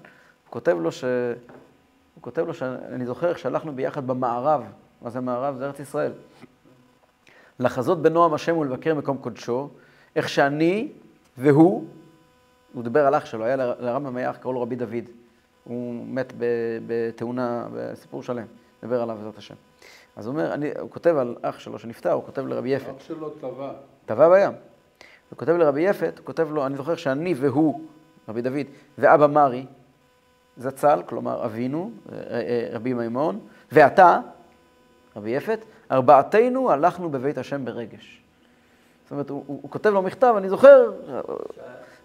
[0.49, 1.03] כותב לו ש...
[1.03, 4.63] הוא כותב לו שאני זוכר איך שהלכנו ביחד במערב,
[5.01, 5.57] מה זה מערב?
[5.57, 6.11] זה ארץ ישראל.
[7.59, 9.69] לחזות בנועם השם ולבקר מקום קודשו,
[10.15, 10.91] איך שאני
[11.37, 11.85] והוא,
[12.73, 15.03] הוא דיבר על אח שלו, היה לרמב"ם היה אח, קראו לו רבי דוד.
[15.63, 16.33] הוא מת
[16.87, 18.45] בתאונה, בסיפור שלם,
[18.81, 19.55] דיבר עליו בעזרת השם.
[20.15, 22.89] אז הוא אומר, אני, הוא כותב על אח שלו שנפטר, הוא כותב לרבי יפת.
[22.97, 23.71] אח שלו טבע.
[24.05, 24.51] טבע בים.
[25.29, 27.81] הוא כותב לרבי יפת, הוא כותב לו, אני זוכר שאני והוא,
[28.29, 28.65] רבי דוד,
[28.97, 29.65] ואבא מרי,
[30.57, 33.39] זצ"ל, כלומר אבינו, אה, אה, רבי מימון,
[33.71, 34.19] ואתה,
[35.15, 35.59] רבי יפת,
[35.91, 38.21] ארבעתנו הלכנו בבית השם ברגש.
[39.03, 40.91] זאת אומרת, הוא, הוא, הוא כותב לו מכתב, אני זוכר,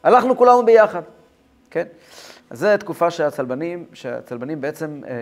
[0.02, 1.02] הלכנו כולנו ביחד,
[1.70, 1.87] כן?
[2.50, 5.12] אז זו תקופה שהצלבנים, שהצלבנים בעצם אה,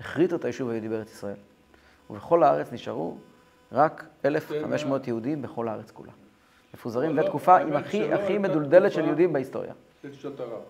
[0.00, 1.36] החריטו את היישוב היהודי בארץ ישראל.
[2.10, 3.16] ובכל הארץ נשארו
[3.72, 6.12] רק 1,500 יהודים בכל הארץ כולה.
[6.74, 9.72] מפוזרים, לא, תקופה עם הכי, הכי מדולדלת של יהודים בהיסטוריה.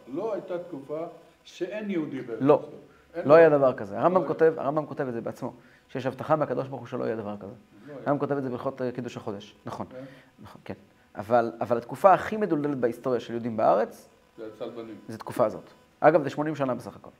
[0.06, 1.06] לא הייתה תקופה
[1.44, 2.80] שאין יהודי בארץ לא, ישראל.
[3.14, 3.48] אין לא היה.
[3.48, 3.98] דבר כזה.
[3.98, 5.52] הרמב"ם לא כותב, הרמב"ם כותב את זה בעצמו,
[5.88, 7.54] שיש הבטחה מהקדוש ברוך הוא שלא יהיה דבר כזה.
[7.86, 7.94] לא.
[8.06, 10.04] הרמב"ם כותב את זה בהלכות אה, קידוש החודש, נכון, כן?
[10.42, 10.74] נכון, כן.
[11.14, 14.96] אבל, אבל התקופה הכי מדולדלת בהיסטוריה של יהודים בארץ, זה הצלבנים.
[15.08, 15.70] זו תקופה הזאת.
[16.00, 17.10] אגב, זה 80 שנה בסך הכל.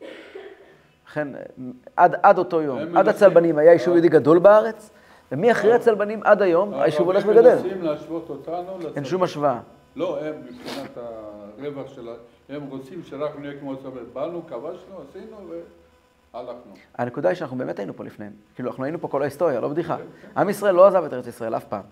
[1.09, 1.41] לכן, אה,
[1.97, 3.95] עד, עד אותו יום, הם עד מנסים- הצלבנים היה יישוב אה.
[3.95, 4.91] יהודי גדול בארץ,
[5.33, 7.55] ומאחרי הצלבנים עד היום, היישוב הולך וגדל.
[7.55, 8.93] מנסים להשוות אותנו לצלבנים.
[8.97, 9.61] אין שום השוואה.
[9.97, 10.99] לא, הם מבחינת
[11.59, 12.13] הרווח שלה,
[12.49, 14.05] הם רוצים שרק נהיה כמו הצלבנים.
[14.13, 15.37] באנו, כבשנו, עשינו
[16.35, 16.73] והלכנו.
[16.99, 18.33] הנקודה היא שאנחנו באמת היינו פה לפניהם.
[18.55, 19.97] כאילו, אנחנו היינו פה כל ההיסטוריה, לא בדיחה.
[19.97, 21.83] כן, עם ישראל לא עזב את ארץ ישראל אף פעם.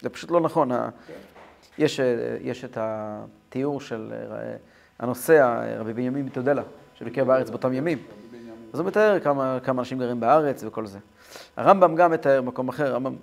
[0.00, 0.72] זה פשוט לא נכון.
[0.72, 0.88] ה-
[1.78, 2.06] יש, אה,
[2.40, 4.56] יש את התיאור של אה,
[4.98, 6.62] הנוסע, אה, רבי בנימין מתודלה,
[6.94, 7.98] שביקר בארץ באותם ימים.
[8.72, 10.98] אז הוא מתאר כמה, כמה אנשים גרים בארץ וכל זה.
[11.56, 13.16] הרמב"ם גם מתאר מקום אחר, הרמב"ם,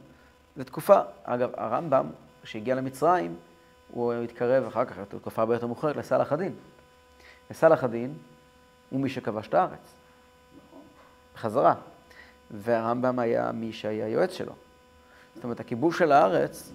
[0.57, 2.05] זו תקופה, אגב, הרמב"ם,
[2.43, 3.35] כשהגיע למצרים,
[3.91, 6.53] הוא התקרב אחר כך, תקופה הרבה יותר מאוחרת, לסלאח א-דין.
[7.51, 8.13] לסלאח א-דין
[8.89, 9.93] הוא מי שכבש את הארץ.
[11.35, 11.73] בחזרה.
[12.51, 14.53] והרמב"ם היה מי שהיה יועץ שלו.
[15.35, 16.71] זאת אומרת, הכיבוש של הארץ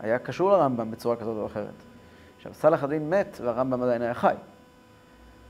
[0.00, 1.74] היה קשור לרמב"ם בצורה כזאת או אחרת.
[2.36, 4.34] עכשיו, סלאח א-דין מת והרמב"ם עדיין היה חי.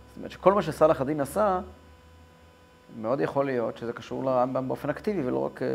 [0.08, 1.60] זאת אומרת שכל מה שסלאח א-דין עשה,
[3.00, 5.62] מאוד יכול להיות שזה קשור לרמב"ם באופן אקטיבי, ולא רק...
[5.62, 5.68] אה,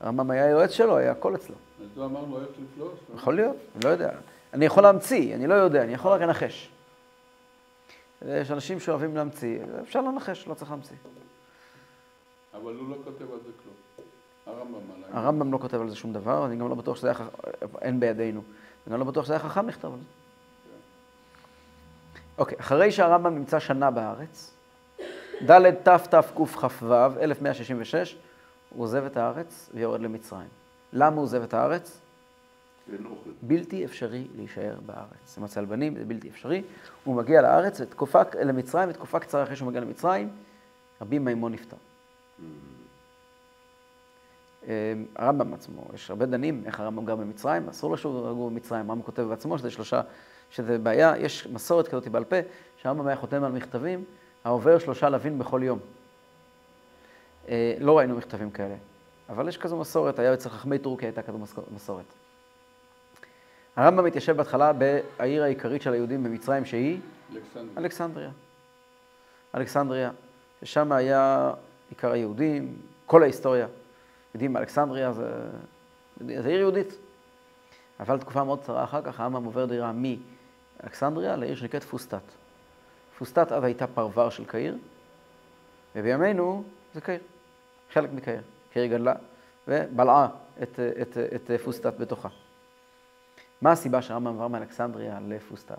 [0.00, 1.54] הרמב"ם היה יועץ שלו, היה הכל אצלו.
[1.82, 2.98] אז הוא אמר לו איך לפלוש.
[3.16, 4.10] יכול להיות, אני לא יודע.
[4.52, 6.70] אני יכול להמציא, אני לא יודע, אני יכול רק לנחש.
[8.26, 10.96] יש אנשים שאוהבים להמציא, אפשר לנחש, לא צריך להמציא.
[12.54, 13.74] אבל הוא לא כותב על זה כלום.
[14.46, 15.10] הרמב"ם עליי.
[15.12, 18.00] הרמב"ם לא כותב על זה שום דבר, אני גם לא בטוח שזה היה, חכ- אין
[18.00, 18.42] בידינו.
[18.86, 20.04] אני גם לא בטוח שזה היה חכם לכתוב על זה.
[22.38, 24.54] אוקיי, אחרי שהרמב"ם נמצא שנה בארץ,
[25.50, 26.46] ד' תתקכ"ו,
[27.20, 28.16] 1166,
[28.70, 30.48] הוא עוזב את הארץ ויורד למצרים.
[30.92, 32.00] למה הוא עוזב את הארץ?
[33.42, 35.38] בלתי אפשרי להישאר בארץ.
[35.38, 36.62] עם הצלבנים זה בלתי אפשרי.
[37.04, 40.28] הוא מגיע לארץ, ותקופה, למצרים, ותקופה קצרה אחרי שהוא מגיע למצרים,
[41.00, 41.76] רבי מימון נפטר.
[44.68, 48.90] אה, הרמב"ם עצמו, יש הרבה דנים איך הרמב"ם גר במצרים, אסור לו שהוא לגור במצרים,
[48.90, 50.00] הרמב"ם כותב בעצמו שזה שלושה,
[50.50, 52.36] שזה בעיה, יש מסורת כזאת בעל פה,
[52.76, 54.04] שהרמב"ם היה חותם על מכתבים,
[54.44, 55.78] העובר שלושה לווין בכל יום.
[57.48, 58.74] אה, לא ראינו מכתבים כאלה,
[59.28, 61.38] אבל יש כזו מסורת, היה אצל חכמי טורקיה הייתה כזו
[61.74, 62.04] מסורת.
[63.76, 67.00] הרמב"ם מתיישב בהתחלה בעיר העיקרית של היהודים במצרים, שהיא
[67.32, 67.78] אלכסנדר.
[67.78, 68.30] אלכסנדריה.
[69.54, 70.10] אלכסנדריה,
[70.62, 71.52] ששם היה
[71.90, 72.76] עיקר היהודים,
[73.06, 73.66] כל ההיסטוריה.
[74.34, 75.30] יודעים, אלכסנדריה זה,
[76.20, 76.94] זה עיר יהודית.
[78.00, 82.43] אבל תקופה מאוד קצרה אחר כך, הרמב"ם עובר דירה מאלכסנדריה לעיר שנקראת פוסטת.
[83.18, 84.78] פוסטת אז הייתה פרבר של קהיר,
[85.96, 87.20] ובימינו זה קהיר,
[87.92, 88.42] חלק מקהיר.
[88.72, 89.14] קהיר גדלה
[89.68, 90.28] ובלעה
[90.62, 92.28] את, את, את, את פוסטת בתוכה.
[93.62, 95.76] מה הסיבה שהרמב"ם עבר מאלכסנדריה לפוסטת?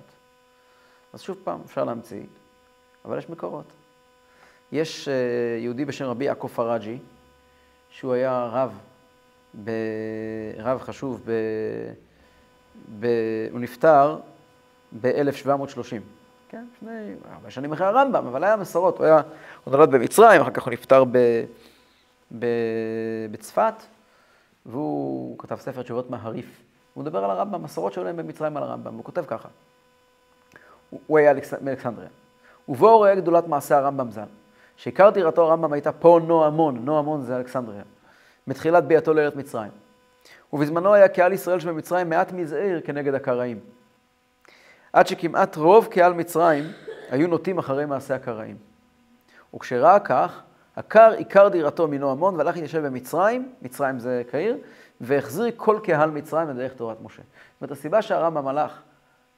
[1.13, 2.23] אז שוב פעם, אפשר להמציא,
[3.05, 3.65] אבל יש מקורות.
[4.71, 5.13] יש אה,
[5.59, 6.97] יהודי בשם רבי יעקב פראג'י,
[7.89, 8.79] שהוא היה רב,
[9.63, 9.71] ב...
[10.57, 11.31] רב חשוב, ב...
[12.99, 13.07] ב...
[13.51, 14.19] הוא נפטר
[15.01, 16.14] ב-1730.
[16.49, 16.91] כן, לפני
[17.31, 19.21] הרבה שנים אחרי הרמב"ם, אבל היה מסורות, הוא היה,
[19.63, 21.17] הוא נולד במצרים, אחר כך הוא נפטר ב...
[22.39, 22.45] ב...
[23.31, 23.73] בצפת,
[24.65, 26.61] והוא כתב ספר תשובות מהריף.
[26.93, 29.49] הוא מדבר על הרמב"ם, מסורות שהיו להם במצרים על הרמב"ם, הוא כותב ככה.
[30.89, 32.09] הוא- הוא היה אלכס- מאלכסנדריה.
[32.69, 34.21] ובו רואה גדולת מעשה הרמב"ם ז"ל,
[34.77, 37.83] שעיקר דירתו הרמב"ם הייתה פה נועמון, נועמון זה אלכסנדריה,
[38.47, 39.71] מתחילת ביאתו לארץ מצרים.
[40.53, 43.59] ובזמנו היה קהל ישראל שבמצרים מעט מזעיר כנגד הקראים.
[44.95, 46.63] עד שכמעט רוב קהל מצרים
[47.09, 48.55] היו נוטים אחרי מעשה הקראים.
[49.55, 50.41] וכשראה כך,
[50.75, 54.57] עקר עיקר דירתו מנועמון והלך להתיישב במצרים, מצרים זה קהיר,
[55.01, 57.21] והחזיר כל קהל מצרים לדרך תורת משה.
[57.21, 58.81] זאת אומרת, הסיבה שהרמב"ם הלך,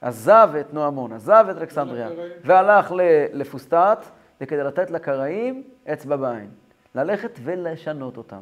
[0.00, 2.08] עזב את נועמון, עזב את אלכסנדריה.
[2.44, 2.92] והלך
[3.32, 3.98] לפוסטת,
[4.40, 6.50] זה כדי לתת לקראים אצבע בעין.
[6.94, 8.40] ללכת ולשנות אותם.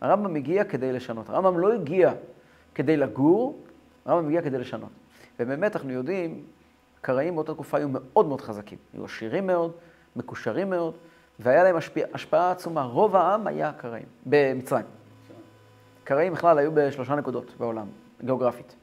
[0.00, 1.30] הרמב"ם הגיע כדי לשנות.
[1.30, 2.12] הרמב"ם לא הגיע
[2.74, 3.58] כדי לגור,
[4.06, 4.99] הרמב"ם הגיע כדי לשנות.
[5.40, 6.44] ובאמת אנחנו יודעים,
[7.00, 8.78] קראים באותה תקופה היו מאוד מאוד חזקים.
[8.92, 9.72] היו עשירים מאוד,
[10.16, 10.94] מקושרים מאוד,
[11.38, 12.82] והיה להם השפעה, השפעה עצומה.
[12.82, 14.84] רוב העם היה קראים, במצרים.
[16.04, 17.86] קראים בכלל היו בשלושה נקודות בעולם,
[18.24, 18.76] גיאוגרפית.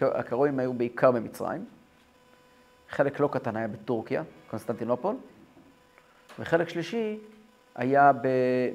[0.00, 1.64] הקראים היו בעיקר במצרים,
[2.88, 5.16] חלק לא קטן היה בטורקיה, קונסטנטינופול,
[6.38, 7.18] וחלק שלישי
[7.74, 8.12] היה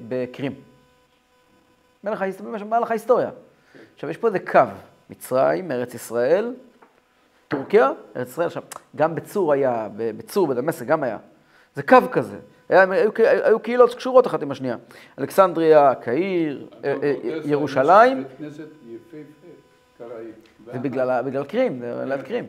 [0.07, 0.53] בקרים.
[2.03, 2.21] מלך
[2.91, 3.29] ההיסטוריה.
[3.95, 4.59] עכשיו, יש פה איזה קו,
[5.09, 6.53] מצרים, ארץ ישראל,
[7.47, 8.47] טורקיה, ארץ ישראל.
[8.47, 8.63] עכשיו,
[8.95, 11.17] גם בצור היה, בצור, בדמשק גם היה.
[11.75, 12.37] זה קו כזה.
[12.69, 14.77] היה, היו, היו, היו קהילות שקשורות אחת עם השנייה.
[15.19, 17.13] אלכסנדריה, קהיר, אה, אה,
[17.45, 18.23] ירושלים.
[20.73, 22.45] זה בגלל, בגלל קרים, זה ליד קרים.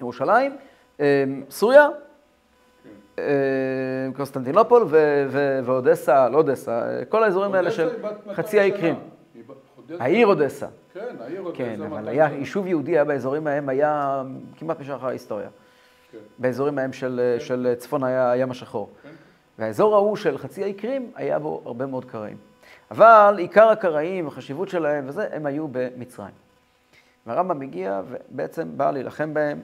[0.00, 0.56] ירושלים,
[1.00, 1.88] אה, סוריה,
[2.84, 2.90] כן.
[3.18, 3.24] אה,
[4.16, 4.86] קונסטנטינופול
[5.64, 8.72] ואודסה, לא אודסה, כל האזורים האלה של אודסה היא בת 200 חצי האי.
[8.72, 8.94] קרים.
[9.92, 10.66] אודסה- העיר אודסה.
[10.94, 11.58] כן, העיר אודסה.
[11.58, 12.28] כן, 200 אבל היה.
[12.32, 14.22] יישוב יהודי היה באזורים ההם, היה
[14.58, 15.48] כמעט משחר ההיסטוריה.
[16.12, 18.90] כן, באזורים ההם של, של צפון היה- הים השחור.
[19.02, 19.08] כן.
[19.58, 22.36] והאזור ההוא של חצי האי קרים, היה בו הרבה מאוד קראים.
[22.90, 26.34] אבל עיקר הקראים, החשיבות שלהם וזה, הם היו במצרים.
[27.26, 29.60] והרמב"ם הגיע ובעצם בא להילחם בהם,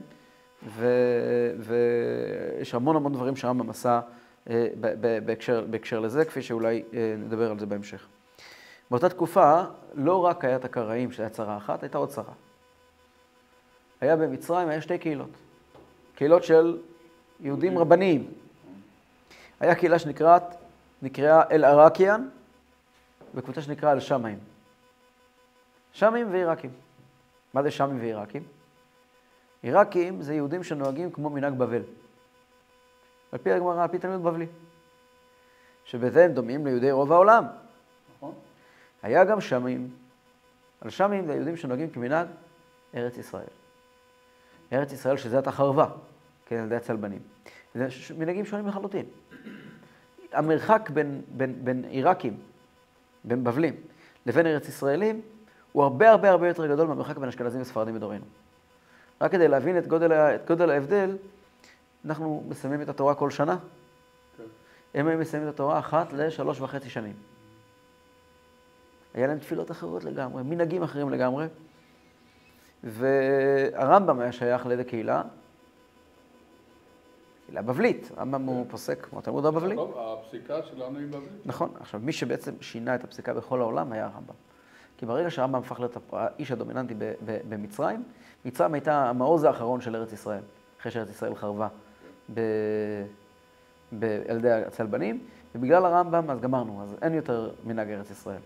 [0.69, 4.01] ו- ויש המון המון דברים שהרמב"ם עשה
[4.51, 4.67] אה,
[5.25, 8.07] בהקשר, בהקשר לזה, כפי שאולי אה, נדבר על זה בהמשך.
[8.91, 9.63] באותה תקופה
[9.95, 12.33] לא רק היה את הקראים, שהיה צרה אחת, הייתה עוד צרה.
[14.01, 15.31] היה במצרים, היה שתי קהילות.
[16.15, 16.79] קהילות של
[17.41, 18.31] יהודים רבניים.
[19.61, 20.43] היה קהילה שנקראת,
[21.03, 22.29] נקראה אל-עראקיאן,
[23.35, 24.39] וקבוצה שנקראה אל-שמאים.
[25.93, 26.71] שמים ועיראקים.
[27.55, 28.43] מה זה שמים ועיראקים?
[29.63, 31.83] עיראקים זה יהודים שנוהגים כמו מנהג בבל.
[33.33, 34.47] על פי הגמרא, על פי תלמוד בבלי.
[35.85, 37.45] שבזה הם דומים ליהודי רוב העולם.
[39.07, 39.91] היה גם שמים.
[40.81, 42.27] על שמים זה יהודים שנוהגים כמנהג
[42.95, 43.47] ארץ ישראל.
[44.73, 45.87] ארץ ישראל שזה עתה חרבה,
[46.47, 47.19] כן, על ידי הצלבנים.
[47.75, 47.89] זה
[48.19, 49.07] מנהגים שונים לחלוטין.
[50.33, 52.37] המרחק בין, בין, בין עיראקים,
[53.25, 53.75] בין בבלים,
[54.27, 55.21] לבין ארץ ישראלים,
[55.73, 58.25] הוא הרבה הרבה הרבה יותר גדול מהמרחק בין אשכנזים וספרדים בדורנו.
[59.21, 61.17] רק כדי להבין את גודל, את גודל ההבדל,
[62.05, 63.59] אנחנו מסיימים את התורה כל שנה.
[64.37, 64.45] כן.
[64.95, 67.36] הם היו מסיימים את התורה אחת לשלוש וחצי שנים.
[69.17, 71.47] היה להם תפילות אחרות לגמרי, מנהגים אחרים לגמרי.
[72.85, 75.23] והרמב"ם היה שייך לאיזה קהילה?
[77.47, 78.11] קהילה בבלית.
[78.17, 79.75] הרמב"ם הוא פוסק כמו התלמוד הבבלי.
[79.75, 81.47] טוב, הפסיקה שלנו היא בבלית.
[81.47, 81.71] נכון.
[81.81, 84.35] עכשיו, מי שבעצם שינה את הפסיקה בכל העולם היה הרמב"ם.
[84.97, 86.95] כי ברגע שהרמב"ם הפך להיות האיש הדומיננטי
[87.49, 88.03] במצרים,
[88.45, 90.43] מצרים הייתה המעוז האחרון של ארץ ישראל,
[90.81, 91.69] אחרי שארץ ישראל חרבה
[94.29, 95.21] על ידי הצלבנים,
[95.55, 98.41] ובגלל הרמב"ם אז גמרנו, אז אין יותר מנהג ארץ ישראל.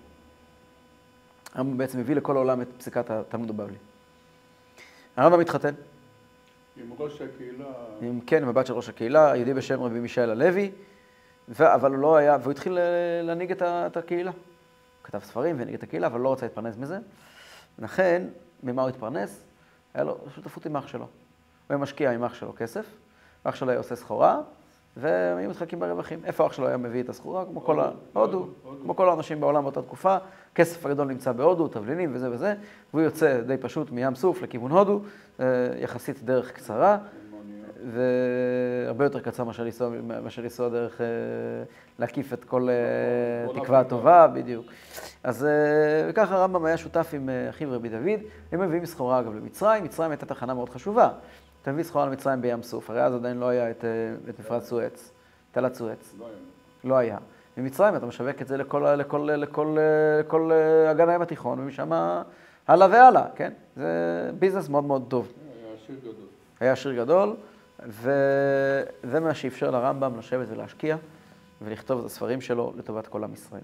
[1.55, 3.77] הרמב"ם בעצם הביא לכל העולם את פסיקת התלמוד הבבלי.
[5.17, 5.75] הרמב"ם התחתן,
[6.77, 7.65] עם ראש הקהילה,
[8.01, 10.71] עם כן, עם הבת של ראש הקהילה, יהודי בשם רבי מישאל הלוי,
[11.49, 14.31] ו- אבל הוא לא היה, והוא התחיל אה, להנהיג את, ה- את הקהילה.
[14.31, 14.39] הוא
[15.05, 16.99] כתב ספרים והנהיג את הקהילה, אבל לא רצה להתפרנס מזה.
[17.79, 18.23] לכן,
[18.63, 19.45] ממה הוא התפרנס?
[19.95, 21.01] היה לו שותפות עם אח שלו.
[21.05, 21.09] הוא
[21.69, 22.87] היה משקיע עם אח שלו כסף,
[23.45, 24.41] אח שלו היה עושה סחורה,
[24.97, 26.21] והם היו מתחלקים ברווחים.
[26.25, 27.45] איפה אח שלו היה מביא את הסחורה?
[27.45, 27.91] כמו כל ה...
[28.13, 28.49] הודו.
[28.83, 30.17] כמו כל האנשים בעולם באותה תקופה.
[30.55, 32.55] כסף הגדול נמצא בהודו, תבלינים וזה וזה,
[32.95, 35.01] והוא יוצא די פשוט מים סוף לכיוון הודו,
[35.41, 35.47] אה,
[35.79, 36.99] יחסית דרך קצרה.
[37.87, 39.89] והרבה יותר קצר מאשר לנסוע,
[40.23, 41.07] מאשר לנסוע דרך, אה,
[41.99, 43.81] להקיף את כל אה, תקווה.
[43.81, 44.67] הטובה, בדיוק.
[45.25, 45.47] אז
[46.09, 48.21] וככה הרמב"ם היה שותף עם אחיו רבי דוד.
[48.53, 51.11] הם מביאים סחורה אגב למצרים, מצרים הייתה תחנה מאוד חשובה.
[51.63, 53.91] אתה מביא סחורה למצרים בים סוף, הרי אז עדיין לא היה את, אה,
[54.29, 55.11] את מפרץ סואץ,
[55.53, 56.35] תעלת סואץ, לא היה.
[56.85, 57.19] לא היה.
[57.57, 59.77] ממצרים אתה משווק את זה לכל, לכל, לכל,
[60.21, 61.93] לכל אה, אגן הים התיכון, ומשם
[62.69, 63.53] הלאה והלאה, כן?
[63.77, 65.33] זה ביזנס מאוד מאוד טוב.
[65.61, 66.15] היה עשיר גדול.
[66.61, 67.37] היה שיר גדול,
[67.87, 70.97] וזה מה שאפשר לרמב"ם לשבת ולהשקיע
[71.63, 73.63] ולכתוב את הספרים שלו לטובת כל עם ישראל.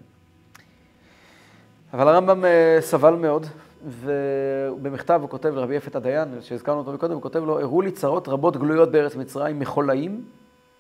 [1.92, 3.46] אבל הרמב"ם אה, סבל מאוד,
[3.86, 8.28] ובמכתב הוא כותב לרבי יפת הדיין, שהזכרנו אותו מקודם, הוא כותב לו, הראו לי צרות
[8.28, 10.24] רבות גלויות בארץ מצרים, מחולאים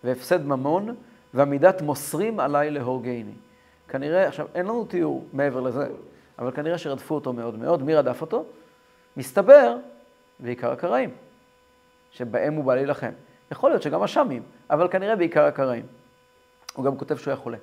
[0.04, 0.94] והפסד ממון,
[1.34, 3.34] ועמידת מוסרים עליי להורגני.
[3.88, 5.88] כנראה, עכשיו, אין לנו תיאור מעבר לזה,
[6.38, 7.82] אבל כנראה שרדפו אותו מאוד מאוד.
[7.82, 8.44] מי רדף אותו?
[9.16, 9.76] מסתבר,
[10.40, 11.10] בעיקר הקראים.
[12.10, 13.12] שבהם הוא בא להילחם.
[13.50, 15.86] יכול להיות שגם השמים, אבל כנראה בעיקר הקראים.
[16.74, 17.56] הוא גם כותב שהוא היה חולה,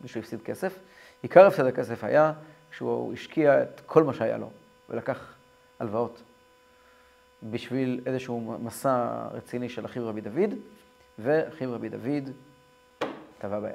[0.00, 0.78] ושהוא הפסיד כסף.
[1.22, 2.32] עיקר הפסד הכסף היה
[2.76, 4.50] שהוא השקיע את כל מה שהיה לו,
[4.90, 5.34] ולקח
[5.78, 6.22] הלוואות
[7.42, 10.54] בשביל איזשהו מסע רציני של אחיו רבי דוד,
[11.18, 12.30] ואחיו רבי דוד
[13.38, 13.70] טבע בים.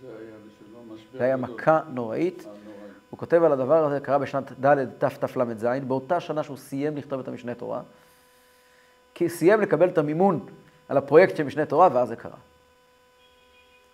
[0.00, 1.50] זה היה בשבילו משבר זה היה גדול.
[1.50, 2.46] מכה נוראית.
[2.46, 2.90] נוראי.
[3.10, 7.28] הוא כותב על הדבר הזה, קרה בשנת ד' תתל"ז, באותה שנה שהוא סיים לכתוב את
[7.28, 7.82] המשנה תורה,
[9.14, 10.46] כי סיים לקבל את המימון
[10.88, 12.38] על הפרויקט של משנה תורה, ואז זה קרה.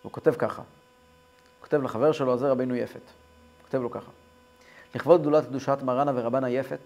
[0.02, 4.10] הוא כותב ככה, הוא כותב לחבר שלו, זה רבינו יפת, הוא כותב לו ככה:
[4.94, 6.78] לכבוד גדולת קדושת מרנה ורבנה יפת,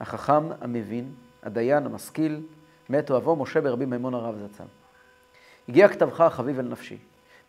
[0.00, 2.40] החכם, המבין, הדיין, המשכיל,
[2.90, 4.64] מת אוהבו משה ברבי מימון הרב זצ"ל.
[5.68, 6.98] הגיע כתבך החביב אל נפשי,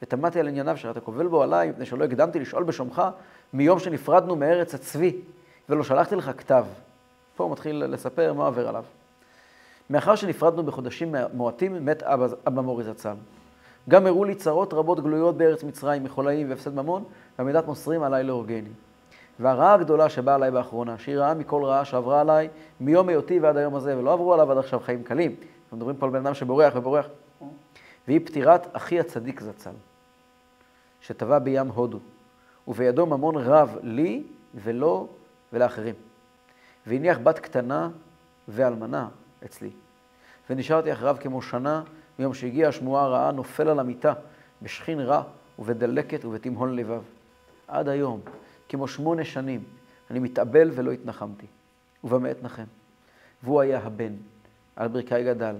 [0.02, 3.02] ותמדתי על ענייניו אשר אתה קובל בו עליי, מפני שלא הקדמתי לשאול בשומך
[3.54, 5.16] מיום שנפרדנו מארץ הצבי,
[5.70, 6.66] ולא שלחתי לך כתב.
[7.36, 8.84] פה הוא מתחיל לספר מה עובר עליו.
[9.90, 13.16] מאחר שנפרדנו בחודשים מועטים, מת אבא, אבא מורי זצ"ל.
[13.90, 17.04] גם הראו לי צרות רבות גלויות בארץ מצרים, מחולאים והפסד ממון,
[17.40, 18.70] ועמידת מוסרים עליי להורגני.
[19.40, 23.76] והרעה הגדולה שבאה עליי באחרונה, שהיא רעה מכל רעה שעברה עליי מיום היותי ועד היום
[23.76, 25.36] הזה, ולא עברו עליו עד עכשיו חיים קלים.
[25.64, 27.06] אנחנו מדברים פה על בן אדם שבורח ובורח.
[28.08, 29.72] והיא פטירת אחי הצדיק זצ"ל,
[31.02, 32.00] שטבע בים הודו,
[32.68, 34.24] ובידו ממון רב לי
[34.56, 35.08] ולו
[35.54, 35.96] ולאחרים.
[36.88, 37.90] והניח בת קטנה
[38.48, 39.08] ואלמנה
[39.46, 39.70] אצלי.
[40.50, 41.84] ונשארתי אחריו כמו שנה
[42.20, 44.14] מיום שהגיעה השמועה הרעה, נופל על המיטה,
[44.62, 45.24] בשכין רע
[45.60, 47.02] ובדלקת ובתימהון לבב.
[47.68, 48.20] עד היום,
[48.70, 49.64] כמו שמונה שנים,
[50.12, 51.46] אני מתאבל ולא התנחמתי.
[52.04, 52.64] ובמה אתנחם?
[53.44, 54.14] והוא היה הבן,
[54.76, 55.56] על ברכי גדל,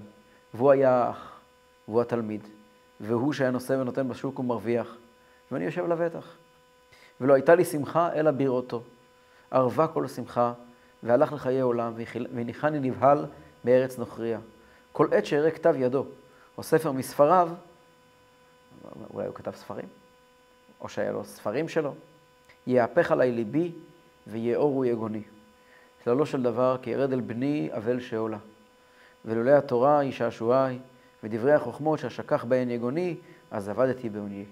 [0.54, 1.40] והוא היה האח,
[1.88, 2.48] והוא התלמיד,
[3.00, 4.98] והוא שהיה נושא ונותן בשוק ומרוויח,
[5.52, 6.36] ואני יושב לבטח.
[7.22, 8.84] ולא הייתה לי שמחה אלא בראותו.
[9.52, 10.54] ערבה כל שמחה,
[11.04, 11.94] והלך לחיי עולם,
[12.34, 13.26] והניחני נבהל
[13.64, 14.40] בארץ נוכריה.
[14.92, 16.06] כל עת שאראה כתב ידו,
[16.58, 17.50] או ספר מספריו,
[19.14, 19.86] אולי הוא כתב ספרים,
[20.82, 21.94] או שהיה לו ספרים שלו,
[22.68, 23.72] יהפך עלי ליבי
[24.28, 25.22] ויאורו יגוני.
[26.04, 28.38] כללו של דבר, כי ירד אל בני אבל שאולה.
[29.26, 30.80] ולולא התורה היא שעשועי,
[31.24, 33.16] ודברי החוכמות שאשכח בהן יגוני,
[33.52, 34.46] אז עבדתי בעוניי.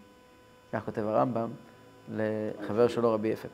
[0.74, 1.50] כך כותב הרמב"ם
[2.16, 3.50] לחבר שלו רבי יפת.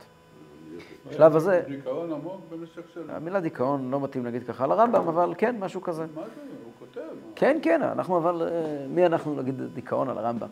[1.10, 3.16] בשלב הזה, דיכאון עמוק במשך שנה.
[3.16, 6.06] המילה דיכאון לא מתאים להגיד ככה על הרמב"ם, אבל כן, משהו כזה.
[6.16, 6.42] מה זה?
[6.64, 7.02] הוא כותב.
[7.36, 10.48] כן, כן, אנחנו אבל, אה, מי אנחנו להגיד דיכאון על הרמב"ם?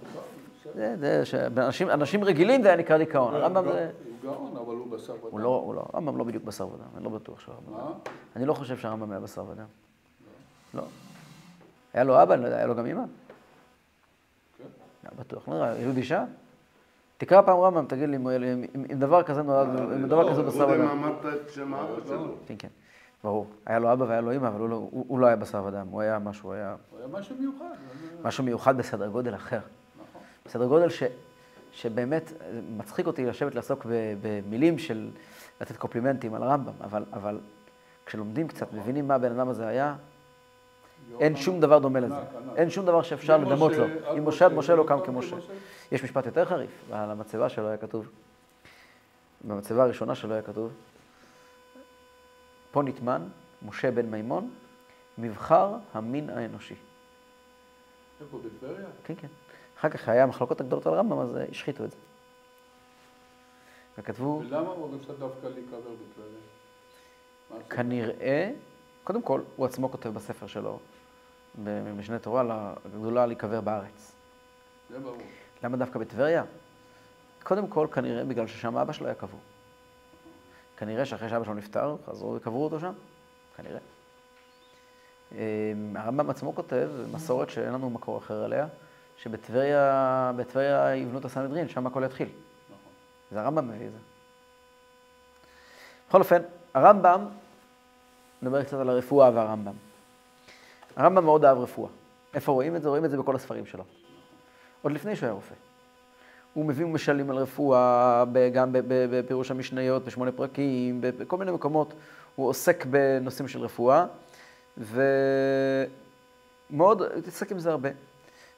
[0.78, 3.92] זה, זה, שאנשים אנשים רגילים זה היה נקרא דיכאון, הרמב"ם זה...
[4.06, 5.32] הוא גאון, אבל הוא בשר ודם.
[5.32, 7.74] הוא לא, הוא לא, הרמב"ם לא בדיוק בשר ודם, אני לא בטוח שהרמב"ם...
[7.74, 7.92] מה?
[8.36, 9.66] אני לא חושב שהרמב"ם היה בשר ודם.
[10.74, 10.82] לא.
[11.94, 13.04] היה לו אבא, אני לא יודע, היה לו גם אמא?
[14.58, 14.63] כן.
[15.04, 16.26] לא, בטוח, לא נראה, ילוד אישה?
[17.18, 18.63] תקרא פעם רמב"ם, תגיד לי אם-
[19.00, 20.88] דבר כזה נולד, אם דבר כזה בשר קודם ודם.
[20.90, 22.36] אמרת את שם האבא שלו.
[22.48, 22.68] כן, כן,
[23.24, 23.48] ברור.
[23.66, 25.88] היה לו אבא והיה לו אמא, אבל הוא לא- הוא הוא לא היה בשר ודם,
[25.92, 27.66] הוא היה משהו, הוא היה הוא היה משהו מיוחד.
[28.24, 29.60] משהו מיוחד בסדר גודל אחר.
[30.48, 31.04] בסדר גודל ש,
[31.72, 33.86] שבאמת אה, מצחיק אותי לשבת לעסוק
[34.22, 35.10] במילים של
[35.62, 37.40] לתת קופלימנטים על הרמב"ם, אבל, אבל
[38.06, 39.96] כשלומדים קצת, מבינים מה הבן אדם הזה היה,
[41.20, 42.16] אין שום דבר דומה לזה.
[42.56, 43.84] אין שום דבר שאפשר לדמות לו.
[43.84, 45.00] עד אם משה עד משה לא קם.
[45.06, 45.36] כמשה.
[45.92, 48.10] יש משפט יותר חריף, על המצבה שלו היה כתוב,
[49.44, 50.72] במצבה הראשונה שלו היה כתוב,
[52.72, 53.22] פה נטמן,
[53.68, 54.50] משה בן מימון,
[55.18, 56.76] מבחר המין האנושי.
[58.22, 58.86] איפה, בטבריה?
[59.04, 59.28] כן, כן.
[59.80, 61.98] אחר כך היה המחלוקות הגדולות על הרמב"ם, אז אה, השחיתו את זה.
[63.98, 67.63] וכתבו, ולמה הוא רצה דווקא להיקבר בטבריה?
[67.70, 68.52] כנראה,
[69.04, 70.80] קודם כל, הוא עצמו כותב בספר שלו,
[71.63, 74.12] במשנה תורה, לגדולה להיקבר בארץ.
[74.90, 75.18] זה ברור.
[75.63, 76.44] למה דווקא בטבריה?
[77.44, 79.40] קודם כל, כנראה בגלל ששם אבא שלו היה קבור.
[80.78, 82.94] כנראה שאחרי שאבא שלו נפטר, חזרו וקברו אותו שם.
[83.58, 83.80] כנראה.
[85.32, 85.38] אמ,
[85.96, 88.68] הרמב"ם עצמו כותב, מסורת שאין לנו מקור אחר עליה,
[89.18, 92.30] שבטבריה בטבריה יבנו את הסנהדרין, שם הכל יתחיל.
[92.70, 92.92] נכון.
[93.32, 93.98] זה הרמב"ם מביא את זה.
[96.10, 96.42] בכל אופן,
[96.74, 97.26] הרמב"ם,
[98.42, 99.74] נדבר קצת על הרפואה והרמב"ם.
[100.96, 101.90] הרמב"ם מאוד אהב רפואה.
[102.34, 102.90] איפה רואים את זה?
[102.90, 103.84] רואים את זה בכל הספרים שלו.
[104.82, 105.56] עוד לפני שהוא היה רופא.
[106.54, 111.94] הוא מביא משלים על רפואה, גם בפירוש המשניות, בשמונה פרקים, בכל מיני מקומות.
[112.36, 114.06] הוא עוסק בנושאים של רפואה,
[114.78, 115.02] ומאוד
[117.02, 117.90] התעסק עם זה הרבה.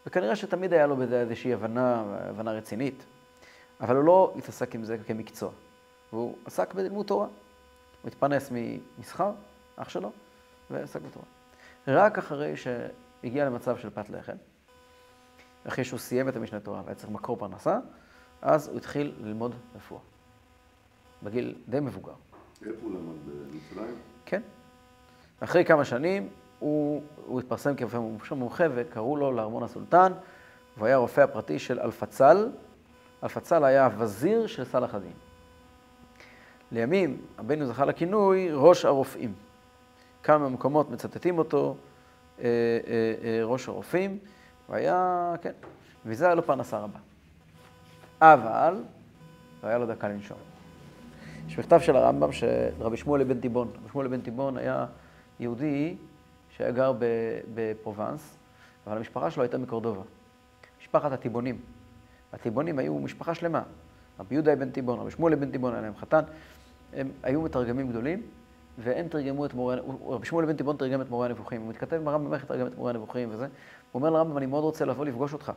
[0.05, 3.05] וכנראה שתמיד היה לו בזה איזושהי הבנה, הבנה רצינית,
[3.81, 5.51] אבל הוא לא התעסק עם זה כמקצוע.
[6.13, 7.27] והוא עסק בלימוד תורה.
[8.01, 9.31] הוא התפרנס ממסחר,
[9.75, 10.11] אח שלו,
[10.69, 11.25] ועסק בתורה.
[11.87, 14.35] רק אחרי שהגיע למצב של פת לחם,
[15.67, 17.79] אחרי שהוא סיים את המשנה תורה והיה צריך מקור פרנסה,
[18.41, 20.01] אז הוא התחיל ללמוד רפואה.
[21.23, 22.13] בגיל די מבוגר.
[22.65, 23.15] איפה הוא למד?
[23.25, 23.95] במצרים?
[24.25, 24.41] כן.
[25.39, 26.29] אחרי כמה שנים
[26.59, 27.97] הוא, הוא התפרסם כרופא
[28.35, 30.11] מומחה וקראו לו לארמון הסולטן,
[30.77, 32.49] והוא היה הרופא הפרטי של אלפצל.
[33.23, 35.11] אלפצל היה הווזיר של סלאח א-דין.
[36.71, 39.33] לימים רבנו זכה לכינוי ראש הרופאים.
[40.23, 41.75] כמה מקומות מצטטים אותו,
[42.39, 44.17] אה, אה, אה, ראש הרופאים,
[44.67, 45.51] הוא היה, כן,
[46.05, 46.99] וזה היה לו פרנסה רבה.
[48.21, 48.83] אבל,
[49.63, 50.37] לא היה לו דקה לנשום.
[51.47, 53.67] יש מכתב של הרמב"ם של רבי שמואל אבן תיבון.
[53.67, 54.85] רבי שמואל אבן תיבון היה
[55.39, 55.95] יהודי
[56.59, 56.93] שהיה גר
[57.53, 58.37] בפרובנס,
[58.87, 60.01] אבל המשפחה שלו הייתה מקורדובה.
[60.81, 61.61] משפחת הטיבונים.
[62.33, 63.63] הטיבונים היו משפחה שלמה.
[64.19, 66.21] רבי יהודה אבן תיבון, רבי שמואל אבן תיבון היה להם חתן.
[66.93, 68.21] הם היו מתרגמים גדולים,
[68.77, 71.61] והם תרגמו את מורה, רבי שמואל אבן תיבון תרגם את מורה הנבוכים.
[71.61, 73.43] הוא מתכתב עם הרמב"ם איך לתרגם את מורה הנבוכים וזה.
[73.43, 73.49] הוא
[73.93, 75.51] אומר לרמב"ם, אני מאוד רוצה לבוא לפגוש אותך.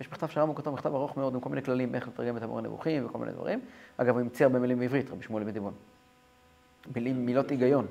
[0.00, 2.60] יש מכתב שהרמב"ם כותב מכתב ארוך מאוד עם כל מיני כללים איך לתרגם את המורה
[2.60, 3.60] הנבוכים וכל מיני דברים.
[3.96, 5.72] אגב, הוא המציא הרבה מילים בעברית, רבי שמואל אבן תיבון.
[6.94, 7.86] מילים, מילות היגיון.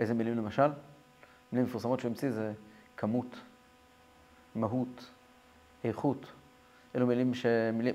[0.00, 0.68] איזה מילים למשל?
[1.52, 2.52] מילים מפורסמות שהוא המציא זה
[2.96, 3.36] כמות,
[4.54, 5.10] מהות,
[5.84, 6.32] איכות.
[6.96, 7.46] אלו מילים, ש...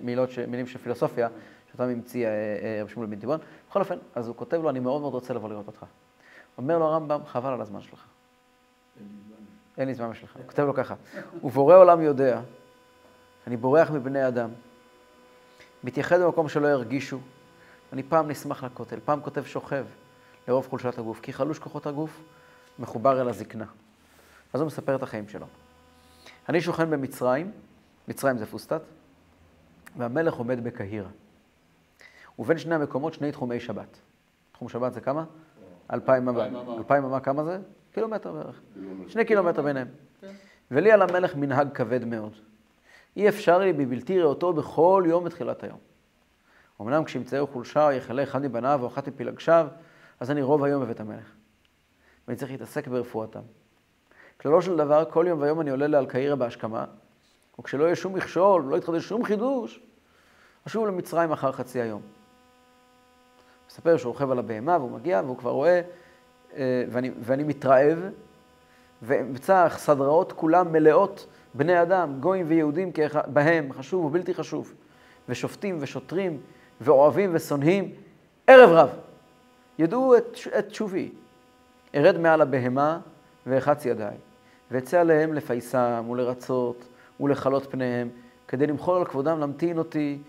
[0.03, 0.39] מילות ש...
[0.39, 1.27] מילים של פילוסופיה,
[1.69, 3.39] שאותם המציא אה, אה, רבי שמואל בן תיבון.
[3.69, 5.85] בכל אופן, אז הוא כותב לו, אני מאוד מאוד רוצה לבוא לראות אותך.
[6.57, 8.05] אומר לו הרמב"ם, חבל על הזמן שלך.
[9.77, 10.35] אין לי זמן בשבילך.
[10.35, 10.95] הוא כותב לו ככה,
[11.43, 12.41] ובורא עולם יודע,
[13.47, 14.49] אני בורח מבני אדם,
[15.83, 17.19] מתייחד במקום שלא ירגישו,
[17.93, 19.85] אני פעם נשמח לכותל, פעם כותב שוכב,
[20.47, 22.23] לרוב חולשת הגוף, כי חלוש כוחות הגוף
[22.79, 23.65] מחובר אל הזקנה.
[24.53, 25.45] אז הוא מספר את החיים שלו.
[26.49, 27.51] אני שוכן במצרים,
[28.07, 28.81] מצרים זה פוסטת,
[29.97, 31.07] והמלך עומד בקהיר.
[32.39, 33.99] ובין שני המקומות שני תחומי שבת.
[34.51, 35.25] תחום שבת זה כמה?
[35.93, 36.45] אלפיים אמה.
[36.77, 37.19] אלפיים אמה.
[37.19, 37.59] כמה זה?
[37.91, 38.61] קילומטר בערך.
[39.07, 39.87] שני קילומטר ביניהם.
[40.21, 40.31] כן.
[40.71, 42.33] ולי על המלך מנהג כבד מאוד.
[43.17, 45.77] אי אפשר לי בבלתי ראותו בכל יום בתחילת היום.
[46.81, 49.67] אמנם כשימצאו חולשה יחלה אחד מבניו או אחת מפילגשיו,
[50.19, 51.31] אז אני רוב היום בבית המלך.
[52.27, 53.39] ואני צריך להתעסק ברפואתם.
[54.41, 56.85] כללו של דבר, כל יום ויום אני עולה לאלקהירה בהשכמה,
[57.59, 59.79] וכשלא יהיה שום מכשול, לא יתחדש שום חידוש,
[60.67, 62.01] אשוב למצרים אחר חצי היום.
[63.69, 65.81] מספר שהוא רוכב על הבהמה והוא מגיע והוא כבר רואה,
[66.55, 67.99] אה, ואני, ואני מתרעב,
[69.03, 74.73] וצח, סדראות כולם מלאות בני אדם, גויים ויהודים כאחד, בהם, חשוב ובלתי חשוב.
[75.29, 76.41] ושופטים ושוטרים
[76.81, 77.91] ואוהבים ושונאים
[78.47, 78.89] ערב רב.
[79.79, 81.11] ידעו את, את תשובי.
[81.95, 82.99] ארד מעל הבהמה
[83.45, 84.15] ואחץ ידיי,
[84.71, 86.87] ואצא עליהם לפייסם ולרצות
[87.19, 88.09] ולכלות פניהם,
[88.47, 90.19] כדי למחול על כבודם להמתין אותי,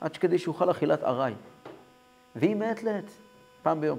[0.00, 1.34] עד שכדי שאוכל אכילת ארעי.
[2.36, 3.10] והיא מעת לעת,
[3.62, 3.98] פעם ביום.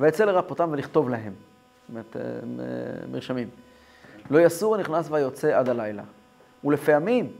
[0.00, 1.32] ויצא לרפאותם ולכתוב להם.
[1.32, 3.48] זאת אומרת, אה, מ- מרשמים.
[4.30, 6.02] לא יסור הנכנס והיוצא עד הלילה.
[6.64, 7.32] ולפעמים,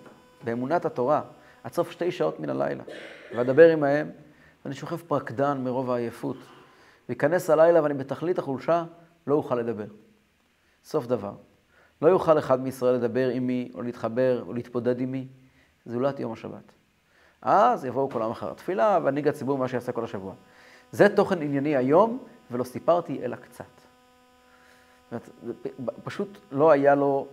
[0.45, 1.23] באמונת התורה,
[1.65, 2.83] עד סוף שתי שעות מן הלילה.
[3.37, 4.11] ואדבר עמהם,
[4.65, 6.37] ואני שוכב פרקדן מרוב העייפות.
[7.09, 8.85] ויכנס הלילה ואני בתכלית החולשה,
[9.27, 9.87] לא אוכל לדבר.
[10.85, 11.33] סוף דבר.
[12.03, 15.27] לא יוכל אחד מישראל לדבר עמי, או להתחבר, או להתפודד עמי,
[15.87, 16.73] זולת יום השבת.
[17.43, 20.35] אז יבואו כולם אחר התפילה, והנהיג הציבור מה שיעשה כל השבוע.
[20.93, 22.19] זה תוכן ענייני היום,
[22.51, 23.65] ולא סיפרתי אלא קצת.
[25.11, 25.31] זאת אומרת,
[26.05, 27.27] פשוט לא היה לו,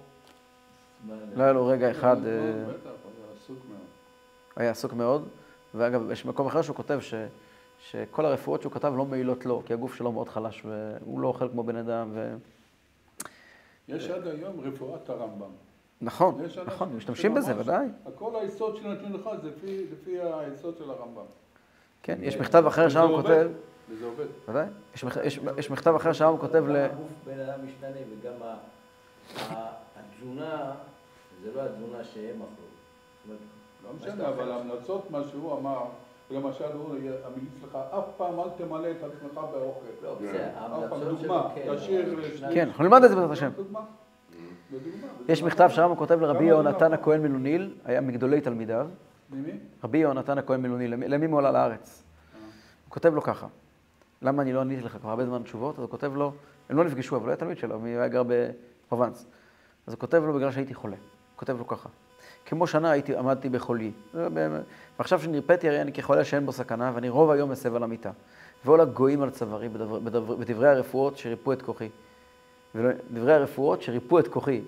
[1.36, 2.74] לא היה לו רגע אחד, אה, הוא
[3.36, 3.82] עסוק מאוד.
[4.56, 5.28] היה עסוק מאוד.
[5.76, 7.14] ואגב, יש מקום אחר שהוא כותב ש,
[7.80, 11.50] שכל הרפואות שהוא כתב לא מעילות לו, כי הגוף שלו מאוד חלש, והוא לא אוכל
[11.50, 12.36] כמו בן אדם, ו...
[13.88, 15.50] יש עד היום רפואת הרמב"ם.
[16.02, 17.88] נכון, נכון, משתמשים בזה, ודאי.
[18.06, 21.24] הכל היסוד שנתנו לך זה לפי- לפי היסוד של הרמב"ם.
[22.04, 23.48] כן, יש מכתב אחר שם הוא כותב,
[23.90, 24.26] וזה עובד.
[24.50, 24.66] ודאי,
[24.96, 26.76] יש, יש, יש מכתב אחר שם הוא כותב ל...
[26.76, 28.34] הגוף בן אדם משתנה וגם
[29.96, 30.72] התזונה,
[31.44, 33.36] זה לא התזונה שהם אכלו.
[33.84, 34.52] לא משנה, אבל אוכל.
[34.52, 35.84] ההמלצות, מה שהוא אמר,
[36.32, 39.86] למשל, הוא המליץ לך, אף פעם אל תמלא את עצמך באוכל.
[40.04, 40.26] לא, כן.
[40.26, 41.76] בסדר, ההמלצות שלו, כן.
[41.76, 42.16] תשאיר
[42.54, 43.50] כן, אנחנו נלמד את זה בעזרת השם.
[45.28, 46.94] יש מכתב הוא כותב לרבי יהונתן?
[46.94, 48.88] הכהן מלוניל, היה מגדולי תלמידיו,
[49.30, 49.52] ממי?
[49.84, 52.04] רבי יהונתן הכהן מלוניל, למי למי הוא עלה לארץ?
[52.86, 53.48] הוא כותב לו ככה,
[54.22, 55.76] למה אני לא עניתי לך כבר הרבה זמן תשובות?
[55.76, 56.34] אז הוא כותב לו,
[56.70, 59.28] הם לא נפגשו, אבל הוא היה תלמיד שלו, הוא היה גר בפרובנס.
[59.88, 60.96] אז הוא כותב לו בגלל שהייתי חולה.
[60.96, 61.06] הוא
[61.36, 61.90] כותב לו ככה,
[62.46, 63.92] כמו שנה הייתי, עמדתי בחולי,
[65.00, 68.12] ועכשיו שנרפאתי הרי אני כחולה שאין בו סכנה, ואני רוב היום מסב על המיטה.
[68.66, 71.90] ועול הגויים על צווארי בדבר, בדבר, בדברי הרפואות שריפו את כוחי.
[73.12, 74.62] דברי הרפואות שריפו את כוחי,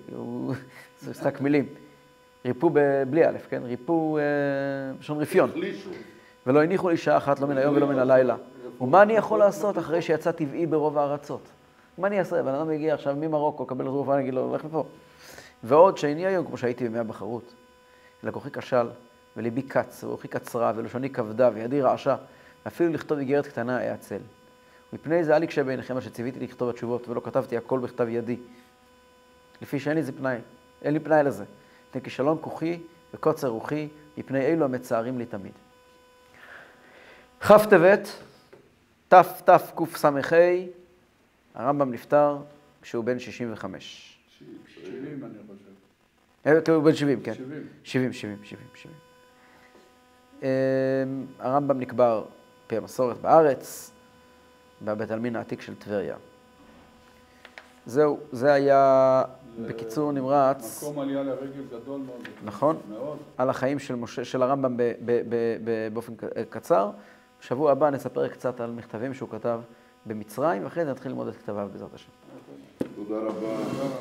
[1.00, 1.66] זה משחק מילים.
[2.44, 3.62] ריפו ב- בלי א', כן?
[3.64, 4.22] ריפו, אה,
[5.00, 5.50] לשון רפיון.
[5.50, 5.90] החלישו.
[6.46, 8.36] ולא הניחו לי שעה אחת, לא מן היום ולא מן הלילה.
[8.80, 11.40] ומה אני יכול לעשות אחרי שיצא טבעי ברוב הארצות?
[11.98, 12.42] מה אני אעשה?
[12.42, 14.84] בן אדם הגיע עכשיו ממרוקו, קבל תרופה, אני אגיד לו, לך מפה.
[15.64, 17.54] ועוד שאיני היום כמו שהייתי בימי הבחרות.
[18.24, 18.86] אלא כוחי כשל,
[19.36, 22.16] וליבי קץ, ורוחי קצרה, ולשוני כבדה, וידי רעשה,
[22.64, 24.20] ואפילו לכתוב איגרת קטנה אעצל.
[24.92, 28.36] מפני זה אל יקשה בעיניכם, אשר ציוויתי לכתוב התשובות, ולא כתבתי הכל בכתב ידי.
[29.62, 30.38] לפי שאין לי זה פנאי,
[30.82, 31.44] אין לי פנאי לזה.
[31.90, 32.80] מפני כישלון כוחי
[33.14, 35.52] וקוצר רוחי, מפני אלו המצערים לי תמיד.
[37.40, 38.08] כ' טבת,
[39.08, 40.10] תתקס"ה,
[41.54, 42.38] הרמב"ם נפטר
[42.82, 44.18] כשהוא בן 65.
[44.74, 45.73] 70 אני חושב.
[46.46, 47.34] אה, הוא בן 70, כן.
[47.34, 47.68] 70.
[47.84, 48.96] 70, 70, 70, 70.
[50.42, 52.24] אמ, הרמב"ם נקבר
[52.66, 53.90] פי המסורת בארץ,
[54.82, 56.16] בבית העלמין העתיק של טבריה.
[57.86, 59.22] זהו, זה היה
[59.58, 62.28] זה בקיצור נמרץ מקום עלייה לרגל גדול מאוד.
[62.44, 62.76] נכון.
[62.88, 63.18] מאוד.
[63.38, 66.12] על החיים של, משה, של הרמב"ם ב, ב, ב, ב, באופן
[66.50, 66.90] קצר.
[67.40, 69.60] בשבוע הבא נספר קצת על מכתבים שהוא כתב
[70.06, 72.10] במצרים, ואחרי זה נתחיל ללמוד את כתביו בעזרת השם.
[72.94, 73.84] תודה רבה.